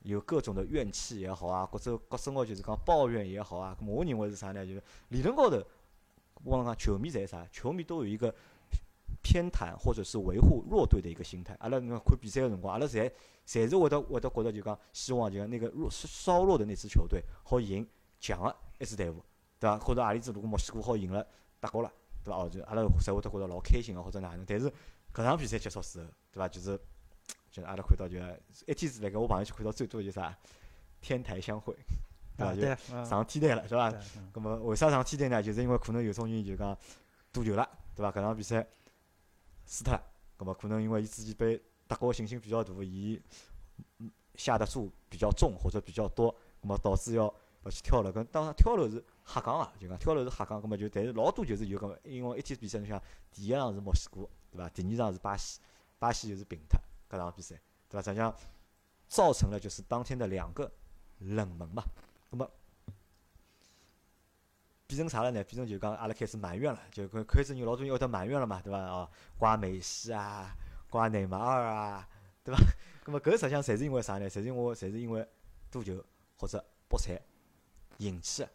[0.03, 3.77] 有各种的怨气也好啊，或者各种个就是讲抱怨也好啊？
[3.79, 4.67] 葛末我认为是啥呢？
[4.67, 5.63] 就是理论高头，
[6.45, 7.47] 我讲讲球迷侪啥？
[7.53, 8.35] 球迷都有一个
[9.23, 11.57] 偏袒或者是维护弱队的一个心态。
[11.61, 13.11] 阿拉侬看比赛个辰光，阿拉侪
[13.47, 17.87] 侪是会得会得觉得就讲希望就讲那个弱稍弱的那支球队好赢
[18.19, 19.23] 强个一支队伍，
[19.61, 19.79] 对伐？
[19.79, 21.27] 或者何里支如果墨西哥好赢了
[21.61, 21.93] 德国了。
[22.25, 22.39] 对伐？
[22.39, 24.45] 哦，就阿拉侪会得觉着老开心个，或者哪能？
[24.47, 24.69] 但是
[25.13, 26.49] 搿场比赛结束时候，对伐？
[26.49, 26.79] 就是
[27.53, 28.17] 就是阿拉看到就
[28.67, 30.37] 一天子辣盖我朋友圈看到最多的就是啥
[31.03, 31.77] 天台相会，
[32.39, 32.55] 对伐？
[32.55, 33.91] 就上天台了，是伐？
[33.91, 35.43] 对嗯咁么为啥上天台呢？
[35.43, 36.77] 就是因为可能有种人就讲
[37.31, 38.11] 赌球了，对伐？
[38.11, 38.67] 搿场比赛
[39.67, 40.03] 输脱了，
[40.39, 43.21] 咁么可能因为伊自己被德国信心比较大，伊
[43.99, 47.25] 嗯下的注比较重或者比较多，咁么导致要
[47.65, 48.11] 要去跳楼。
[48.11, 52.99] 搿当然跳楼是瞎讲啊，就讲跳楼是瞎讲，咁么就但是老多就是有搿么，因为一天比赛侬想
[53.31, 54.71] 第一场是墨西哥，对伐？
[54.71, 55.61] 第二场是巴西，
[55.99, 56.81] 巴西就是平脱
[57.13, 57.61] 搿场比赛，
[57.91, 58.03] 对伐？
[58.03, 58.35] 实际上
[59.07, 60.73] 造成了就是当天的两个
[61.19, 61.85] 冷门嘛。
[62.31, 62.51] 那么
[64.87, 65.45] 变成啥了呢？
[65.45, 68.79] 变成就讲阿拉开始埋怨了，就开开始有老多人会得埋怨了嘛，对伐？
[68.79, 70.57] 哦，怪梅西啊，
[70.89, 72.09] 怪内马尔啊，
[72.43, 72.61] 对伐？
[73.05, 74.31] 那么搿实际上侪是因为啥呢？
[74.31, 75.29] 侪是因为侪是因为
[75.71, 76.03] 赌球
[76.39, 77.21] 或者博彩
[77.99, 78.51] 引起的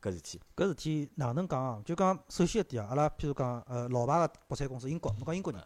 [0.00, 0.40] 搿事体。
[0.54, 1.82] 搿事体哪能讲啊？
[1.84, 5.60] 就讲首先一点啊，阿拉譬如讲，呃，老牌个博彩公司英国，侬讲英国人，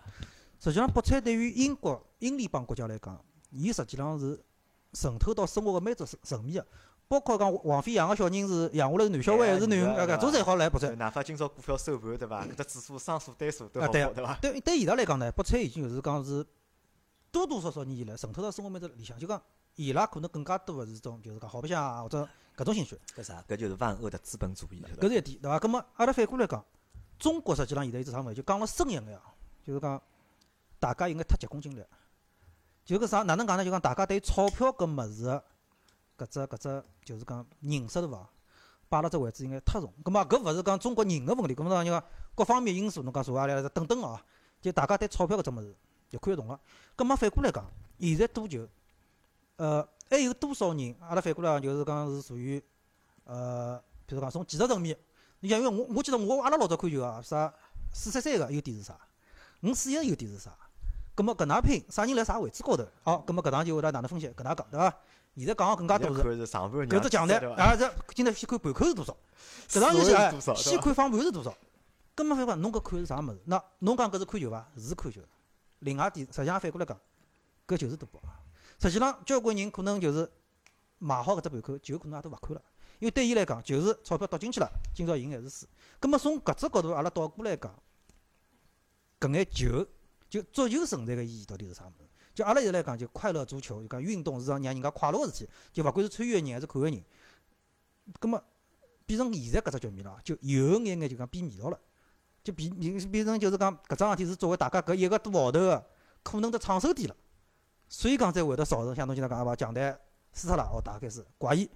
[0.62, 4.40] 实际上博彩对于英国英联邦国家来讲，伊实际上是
[4.92, 6.68] 渗透到生活个每只层层面个，
[7.08, 10.94] 包括讲王菲养个小人是养下来是男小孩还是男，呃，搿种侪好来博彩。
[10.94, 12.46] 哪怕今朝股票收盘，对伐？
[12.46, 14.38] 搿只指数双数单数都好，对伐？
[14.40, 16.46] 对对伊拉来讲呢，博彩已经就是讲是
[17.32, 19.42] 多多少少年以来渗透到生活每只里向，就讲
[19.74, 22.22] 伊拉可能更加多个是种就是讲好白相啊或者
[22.56, 22.96] 搿种兴趣。
[23.16, 23.44] 搿啥？
[23.48, 24.80] 搿就是万恶的资本主义。
[25.00, 25.58] 搿是一点，对伐？
[25.58, 26.64] 葛末阿拉反过来讲，
[27.18, 29.20] 中国实际上现在有只啥物事，就讲了深一眼啊，
[29.66, 30.00] 就是讲
[30.82, 31.84] 大家应该太急功近利。
[32.84, 33.64] 就搿啥哪能讲呢？
[33.64, 35.22] 就讲大家对钞票搿物事
[36.16, 38.28] 个搿只搿只就是讲认识对伐？
[38.88, 39.94] 摆辣只位置应该太重。
[40.02, 42.04] 葛末搿勿是讲中国人个问题，搿么讲就讲
[42.34, 44.18] 各方面因素，侬讲啥阿拉等等哦，
[44.60, 45.76] 就大家对钞票搿只物事
[46.10, 46.60] 就看得懂了。
[46.96, 47.64] 葛末反过来讲，
[48.00, 48.68] 现在赌球，
[49.56, 50.96] 呃，还有多少人？
[51.00, 52.60] 阿拉反过来讲，就是讲是属于
[53.24, 54.98] 呃，比如讲从技术层面，
[55.38, 57.54] 你像因为我我记得我阿拉老早看球啊，啥
[57.92, 58.98] 四三三个优点是啥？
[59.62, 60.50] 五四一优点是啥？
[61.14, 62.86] 葛末搿能拼，啥人辣啥位置高头？
[63.02, 64.28] 好，葛末搿趟就会得哪能分析？
[64.28, 64.98] 搿能讲对伐？
[65.36, 66.22] 现在讲个更加多是。
[66.22, 69.16] 搿只强台，啊，这今朝先看盘口是多少？
[69.68, 71.54] 搿场就是哎，先看放盘是多少？
[72.14, 73.40] 根本反过，侬搿看是啥物事？
[73.46, 74.68] 那侬讲搿是看球伐？
[74.76, 75.20] 是看球。
[75.78, 76.98] 另外点，实际上反过来讲，
[77.66, 78.20] 搿就是赌博。
[78.78, 80.30] 实际上，交关人可能就是
[80.98, 82.62] 买好搿只盘口，球可能也都勿看了，
[82.98, 85.66] 因为对伊来讲，就是钞票丢进去了，今朝赢还是输。
[85.98, 87.74] 葛末从搿只角度，阿拉倒过来讲，
[89.18, 89.86] 搿眼球，
[90.32, 92.08] 就足球存在个意义到底是啥物事？
[92.32, 97.04] 就阿拉现在来讲，就快乐足球，就讲运动是让让人家快乐个事体，就勿管是参与个人还是看个人。
[98.18, 98.42] 葛末
[99.04, 101.78] 变成现在搿只局面了，就有眼眼就讲变味道了，
[102.42, 102.70] 就变
[103.10, 105.86] 变成就是讲搿桩事体是作为大家搿一个多号头个
[106.22, 107.14] 可能的创收点了，
[107.90, 109.94] 所以讲才会得造成像侬今朝讲个伐，强队
[110.32, 111.68] 输脱了，哦，大概是怪异，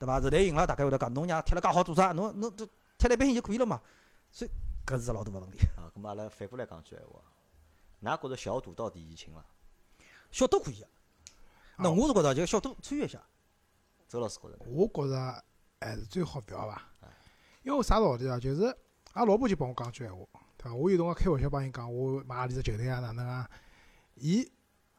[0.00, 0.18] 对伐？
[0.18, 2.10] 日队赢了，大概会得讲侬娘踢了介好做啥？
[2.10, 2.66] 侬侬这
[2.98, 3.80] 踢了一般性就可以了嘛？
[4.32, 4.50] 所以
[4.84, 5.58] 搿是老大个问题。
[5.76, 7.20] 啊，咁阿拉反过来讲句闲话，
[8.02, 9.44] 㑚觉着小赌到底易轻伐？
[10.30, 10.88] 小赌可以个，
[11.76, 13.20] 那我是觉着就小赌参与一下。
[14.08, 14.64] 周老师觉着呢？
[14.66, 15.44] 我觉着
[15.80, 16.82] 还是最好勿要伐，
[17.62, 18.38] 因为啥道理啊？
[18.38, 18.64] 就是
[19.12, 20.24] 阿拉老婆就帮我讲句闲话，
[20.56, 20.74] 对伐？
[20.74, 23.48] 我有辰光开玩笑帮伊讲，我买阿里只球队啊，哪能啊？
[24.14, 24.50] 伊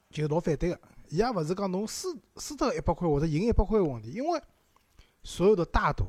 [0.10, 4.41] 就老反对个，伊也勿是讲侬输输脱一百块或者赢一百块个问题，因为
[5.24, 6.06] 所有的大赌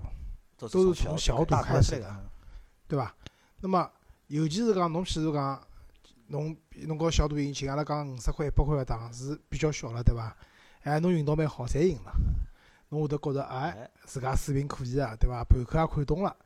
[0.57, 2.30] 都都是从小赌开始的，
[2.88, 3.14] 对伐？
[3.61, 3.90] 那么
[4.28, 5.66] 尤其是讲侬譬如讲，
[6.28, 10.36] 侬侬搞小赌怡情，阿拉讲五十块、一百块个档是比较小了，对伐？
[10.82, 12.12] 哎，侬运道蛮好，侪赢了，
[12.88, 15.44] 侬会得觉着哎，哎，自家水平可以啊，对伐？
[15.44, 16.36] 盘口也看懂了，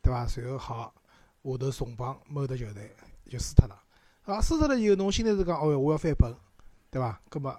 [0.00, 0.26] 对伐？
[0.26, 0.94] 随后好，
[1.42, 2.94] 下头重磅某只球队
[3.26, 3.78] 就输脱了，
[4.22, 6.34] 啊，输脱了以后，侬心里是讲，哦哟，我要翻本，
[6.90, 7.20] 对伐？
[7.28, 7.54] 葛么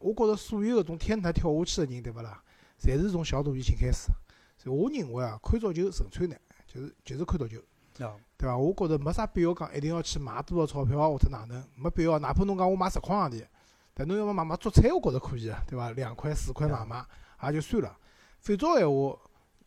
[0.00, 2.42] 我觉着所有搿种天台跳下去个人，对勿啦？
[2.80, 4.12] 侪是从小赌怡情开始，
[4.56, 7.58] 所以我认为啊，看足球纯粹呢，就是就是看足球。
[8.02, 8.56] 啊，对伐？
[8.56, 12.18] 我觉着没啥必要讲一定要去买多少钞票或者哪能，没必要。
[12.18, 13.46] 哪怕侬讲我买十块洋钿，
[13.92, 15.90] 但侬要么买买足彩，我觉着可以啊，对伐？
[15.90, 17.04] 两块四块买买
[17.44, 17.96] 也就算了。
[18.40, 19.18] 反照闲话，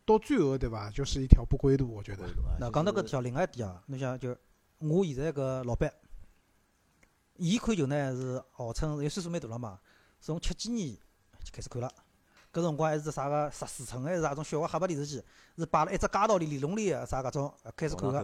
[0.05, 2.25] 到最后对伐，就是一条不归路，我觉得。
[2.59, 4.35] 那讲到搿条，另外一点啊，侬想就
[4.79, 5.93] 我现在搿老板，
[7.37, 9.79] 伊看球呢是号称伊岁数蛮大了嘛，
[10.19, 10.95] 从七几年
[11.43, 11.89] 就开始看了。
[12.53, 15.23] 搿辰光还是只啥个十四寸还是啥种小个黑白电视机，
[15.57, 18.19] 是摆辣一只街道里连笼里个啥搿种呃开始看个。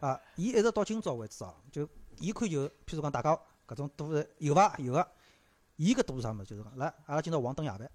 [0.00, 1.88] 啊，伊一直到今朝为止哦，就
[2.18, 3.38] 伊看就，譬如讲大家
[3.68, 4.74] 搿种赌是有伐？
[4.78, 5.06] 有个。
[5.76, 6.46] 伊搿赌是啥物事？
[6.46, 7.90] 就是讲，来，阿拉今朝黄灯夜饭，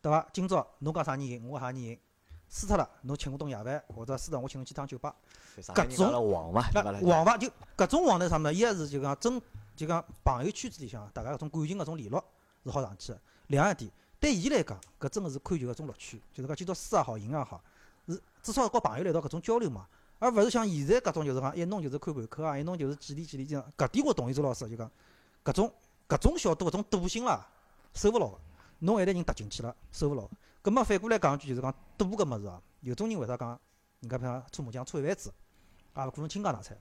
[0.00, 0.26] 对伐？
[0.32, 1.98] 今朝侬讲啥人赢，我啥人赢，
[2.48, 5.14] 输脱了，侬请我顿夜饭，或者输脱我请侬去趟酒吧。
[5.60, 6.70] 上海人讲了黄伐？
[6.72, 7.46] 那黄伐就
[7.76, 8.54] 搿种黄头啥物事？
[8.54, 9.38] 一个是就讲真
[9.76, 12.24] 就讲朋友圈子里向大家搿种感情搿种联络
[12.64, 13.20] 是好上去个。
[13.48, 13.90] 另外一点，
[14.24, 17.62] 对伊来讲，搿真个是看球搿种乐趣，就是讲今朝输也好，赢也好，
[18.08, 19.86] 是至少和朋友来一道搿种交流嘛，
[20.18, 23.72] 而勿是像现在搿种就是讲一弄就是看盘口啊，一弄就是几钿几钿这样。
[23.76, 24.90] 搿点我同意周老师就讲
[25.44, 25.70] 搿种
[26.08, 27.46] 搿种小赌搿种赌性啦，
[27.92, 28.38] 收勿牢个。
[28.78, 30.26] 侬一旦人踏进去了，收勿牢。
[30.62, 33.60] 葛末反过来讲句，就是讲赌搿物事啊，有种人为啥讲
[34.00, 35.30] 人家譬如讲搓麻将搓一辈子，
[35.94, 36.74] 也勿可能倾家荡产。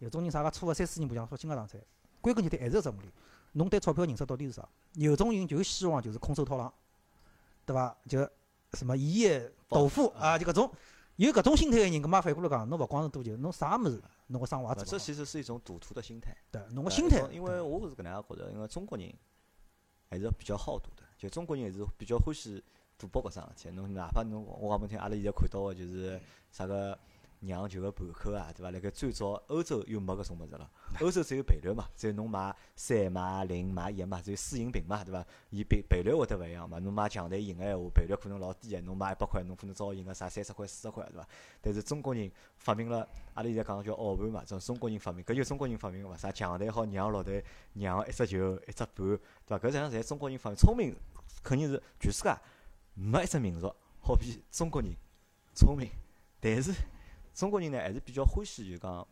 [0.00, 1.80] 有种人啥个搓个三四年麻将说倾家荡产，
[2.20, 3.12] 归根结底还是搿只问题。
[3.52, 4.68] 侬对钞票认识到底是啥？
[4.94, 6.72] 有种人就希望就是空手套狼，
[7.70, 7.96] 对伐？
[8.08, 8.28] 就
[8.72, 10.72] 什么一夜暴富啊，就搿种
[11.16, 15.04] 有搿种心态个人，搿嘛反过来讲，侬勿光是赌球，侬啥物事侬个生活也这做好。
[15.04, 16.36] 其实是一种赌徒的心态。
[16.50, 17.20] 对，侬个心态。
[17.30, 19.12] 因为我是搿能样觉着，因为中国人
[20.08, 22.62] 还是比较好赌的，就中国人还是比较欢喜
[22.98, 23.70] 赌博搿桩事体。
[23.70, 26.98] 侬哪怕侬我讲拨侬听，阿拉现在看到个就是啥个
[27.40, 28.70] 酿酒个盘口啊，对伐？
[28.70, 30.70] 辣盖最早欧洲又没搿种物事了，
[31.00, 35.24] 欧洲只有赔率嘛，只有侬买三买零买一嘛，只有输赢平嘛，对伐？
[35.50, 41.28] 伊赔赔率会得勿一样嘛，侬买强队赢个闲话，赔率可能老低个，侬买一百块，侬可能只好赢个啥三十块、四十块，对伐？
[41.62, 47.42] 但是中国人发明了，阿拉现在讲叫澳盘嘛，种中国人发明，搿就中国人发明个嘛，啥强队好让落队，
[47.74, 49.58] 让一只球一只盘，对伐？
[49.58, 50.94] 搿实际上侪中国人发明，聪明
[51.42, 52.36] 肯定是全世界
[52.94, 54.94] 没一只民族好比中国人
[55.54, 55.88] 聪明，
[56.38, 56.72] 但是
[57.34, 59.06] 中国人呢还是比较欢喜就讲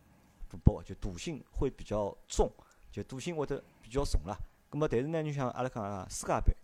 [0.49, 2.51] 赌博，就赌性会比较重，
[2.91, 4.37] 就赌性会得比较重啦。
[4.69, 6.55] 葛末但是呢，你像阿拉讲啊，世界杯，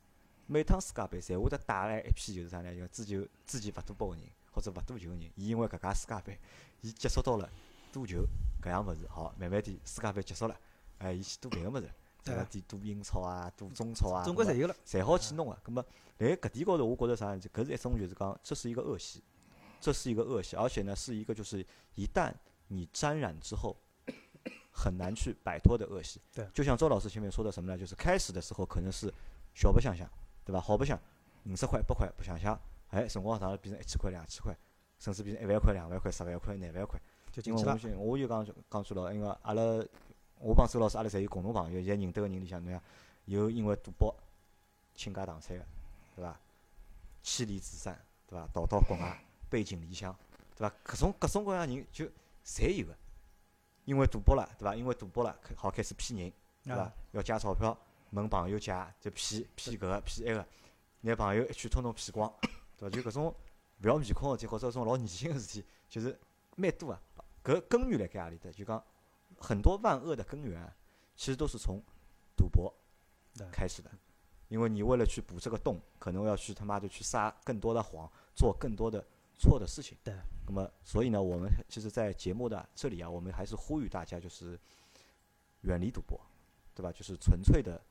[0.47, 2.75] 每趟世界杯侪会得带来一批就是啥呢？
[2.75, 6.39] 就之前之前勿赌博个人，或者勿赌球个人，伊因为搿届世界杯，
[6.81, 7.49] 伊接触到了
[7.91, 8.25] 赌球
[8.61, 10.55] 搿样物事，好，慢慢地世界杯结束了，
[10.99, 11.89] 哎，伊去赌别个物事，
[12.23, 12.43] 对伐？
[12.43, 14.75] 对点赌英超啊，赌中超啊，总归侪有了。
[14.85, 15.57] 侪好去弄个。
[15.65, 15.85] 咁么，
[16.19, 17.41] 辣搿点高头，我觉着啥呢？
[17.53, 19.23] 搿是一种就是讲，这是一个恶习，
[19.85, 21.63] 这是一个恶习，而且呢，是一个就是
[21.93, 22.33] 一旦
[22.69, 23.77] 你沾染之后，
[24.73, 26.19] 很难去摆脱的恶习。
[26.33, 27.77] 对就像周老师前面说的什么呢？
[27.77, 29.13] 就是开始的时候可能是
[29.53, 30.09] 小白相相，
[30.43, 30.59] 对吧？
[30.59, 30.99] 好白相，
[31.43, 32.59] 五十块、百块，不想想，
[32.89, 34.57] 哎，辰光长了变成一千块、两千块，
[34.97, 36.99] 甚至变成一万块、两万块、十万块、廿万块。
[37.31, 37.77] 就进去了。
[37.83, 39.61] 因为我就我就讲讲句了，因为阿拉
[40.39, 42.81] 我帮周老师阿拉侪有共同朋友，现在认得个人里向，侬像
[43.25, 44.15] 有因为赌博
[44.95, 45.63] 倾家荡产个，
[46.15, 46.39] 对伐？
[47.21, 48.47] 妻离子散，对伐？
[48.53, 49.19] 逃到国外，
[49.55, 50.13] 背井离乡，
[50.57, 50.75] 对伐？
[50.85, 52.03] 搿种各种各样人就
[52.45, 52.93] 侪有个，
[53.85, 54.75] 因为赌博了，对伐？
[54.75, 56.33] 因为赌博了，好开始骗人，
[56.65, 56.93] 对伐啊？
[57.11, 57.77] 要借钞票，
[58.09, 60.45] 问朋友借，就骗骗搿个骗埃个，
[60.99, 62.29] 拿朋友一圈统统骗光，
[62.77, 62.93] 对伐？
[62.93, 63.33] 就搿种
[63.81, 66.19] 勿要面孔个事体，或者种老恶心个事体，就是
[66.57, 67.01] 蛮多啊。
[67.41, 68.51] 搿根源辣盖何里搭？
[68.51, 68.83] 就讲
[69.39, 70.75] 很多万恶的根源啊，
[71.15, 71.81] 其实都是从
[72.35, 72.73] 赌博
[73.53, 73.89] 开始的。
[74.49, 79.03] 因为你为了去补这个洞，可能要去他妈的去撒更多的谎，做更多的
[79.37, 79.97] 错的事情。
[80.03, 80.13] 对。
[80.47, 84.59] 那么，所以呢，我们其实，在节目的这里啊，我们还是呼吁大家，就是
[85.61, 86.19] 远离赌博，
[86.75, 86.91] 对吧？
[86.91, 87.81] 就是纯粹的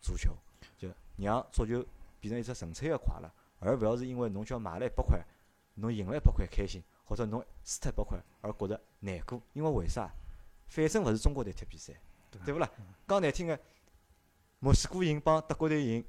[0.00, 0.32] 足球，
[0.78, 1.84] 就让足球
[2.20, 3.28] 变成一只纯粹的快乐，
[3.58, 5.20] 而不要是因为侬叫买了一百块，
[5.74, 9.42] 侬赢了一百块开心，或者侬输掉一百块而觉得难过。
[9.54, 10.08] 因为为啥？
[10.68, 11.92] 反正勿是中国队踢比赛，
[12.44, 12.70] 对勿啦？
[13.08, 13.58] 讲难听个，
[14.60, 16.04] 墨西哥赢帮德国队赢，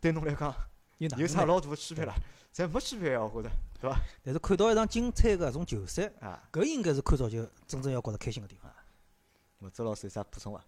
[0.00, 0.54] 对侬来讲？
[0.98, 2.14] 有啥老大的区别啦？
[2.56, 4.00] 侪没区别啊，我觉着，对伐？
[4.24, 8.72] 但是看到一场精彩个搿种球赛，啊，搿应该是看足球真正要觉着开心个地方。
[9.58, 10.64] 那么周老师有啥补充伐？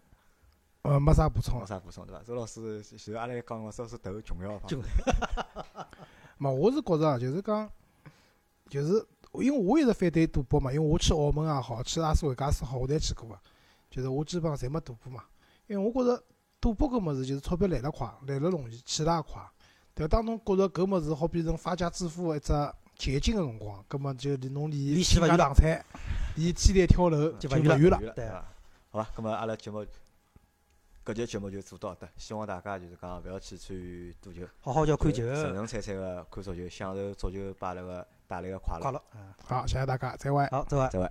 [0.83, 1.65] 呃，没啥补充没。
[1.65, 2.23] 啥补充对伐？
[2.23, 4.87] 周老师就是阿拉讲个，周老师头重要方就面。
[6.37, 7.71] 嘛， 我是觉着啊，就是讲，
[8.69, 9.07] 就是
[9.41, 13.41] 因为我一直反对赌博嘛，因为我去澳门也好，去拉斯维加斯好，我侪去过个，
[13.91, 15.25] 就是我基本上侪没赌过嘛。
[15.67, 16.23] 因为我觉着
[16.61, 19.43] 赌博搿物事就是钞票来了快，来了容易，去了也快。
[19.99, 20.09] 对伐？
[20.09, 22.53] 当侬觉着搿物事好变成发家致富的一只
[22.97, 25.85] 捷径个辰光，葛末就离侬离离死勿远了荡产、
[26.37, 27.99] 离天台跳楼就勿远了远了。
[27.99, 28.45] 对对伐？
[28.91, 29.85] 好吧，咁么阿拉节目
[31.05, 38.93] 搿节节目就做到搿搭，希望大家就是讲勿要去参与赌球，好好叫看球，纯纯粹粹个看足球，享受足球带来个带来个快乐快。
[38.93, 38.99] 乐。
[39.13, 40.47] 啊，好，谢谢大家，再会。
[40.49, 40.89] 好，再会。
[40.91, 41.11] 再会。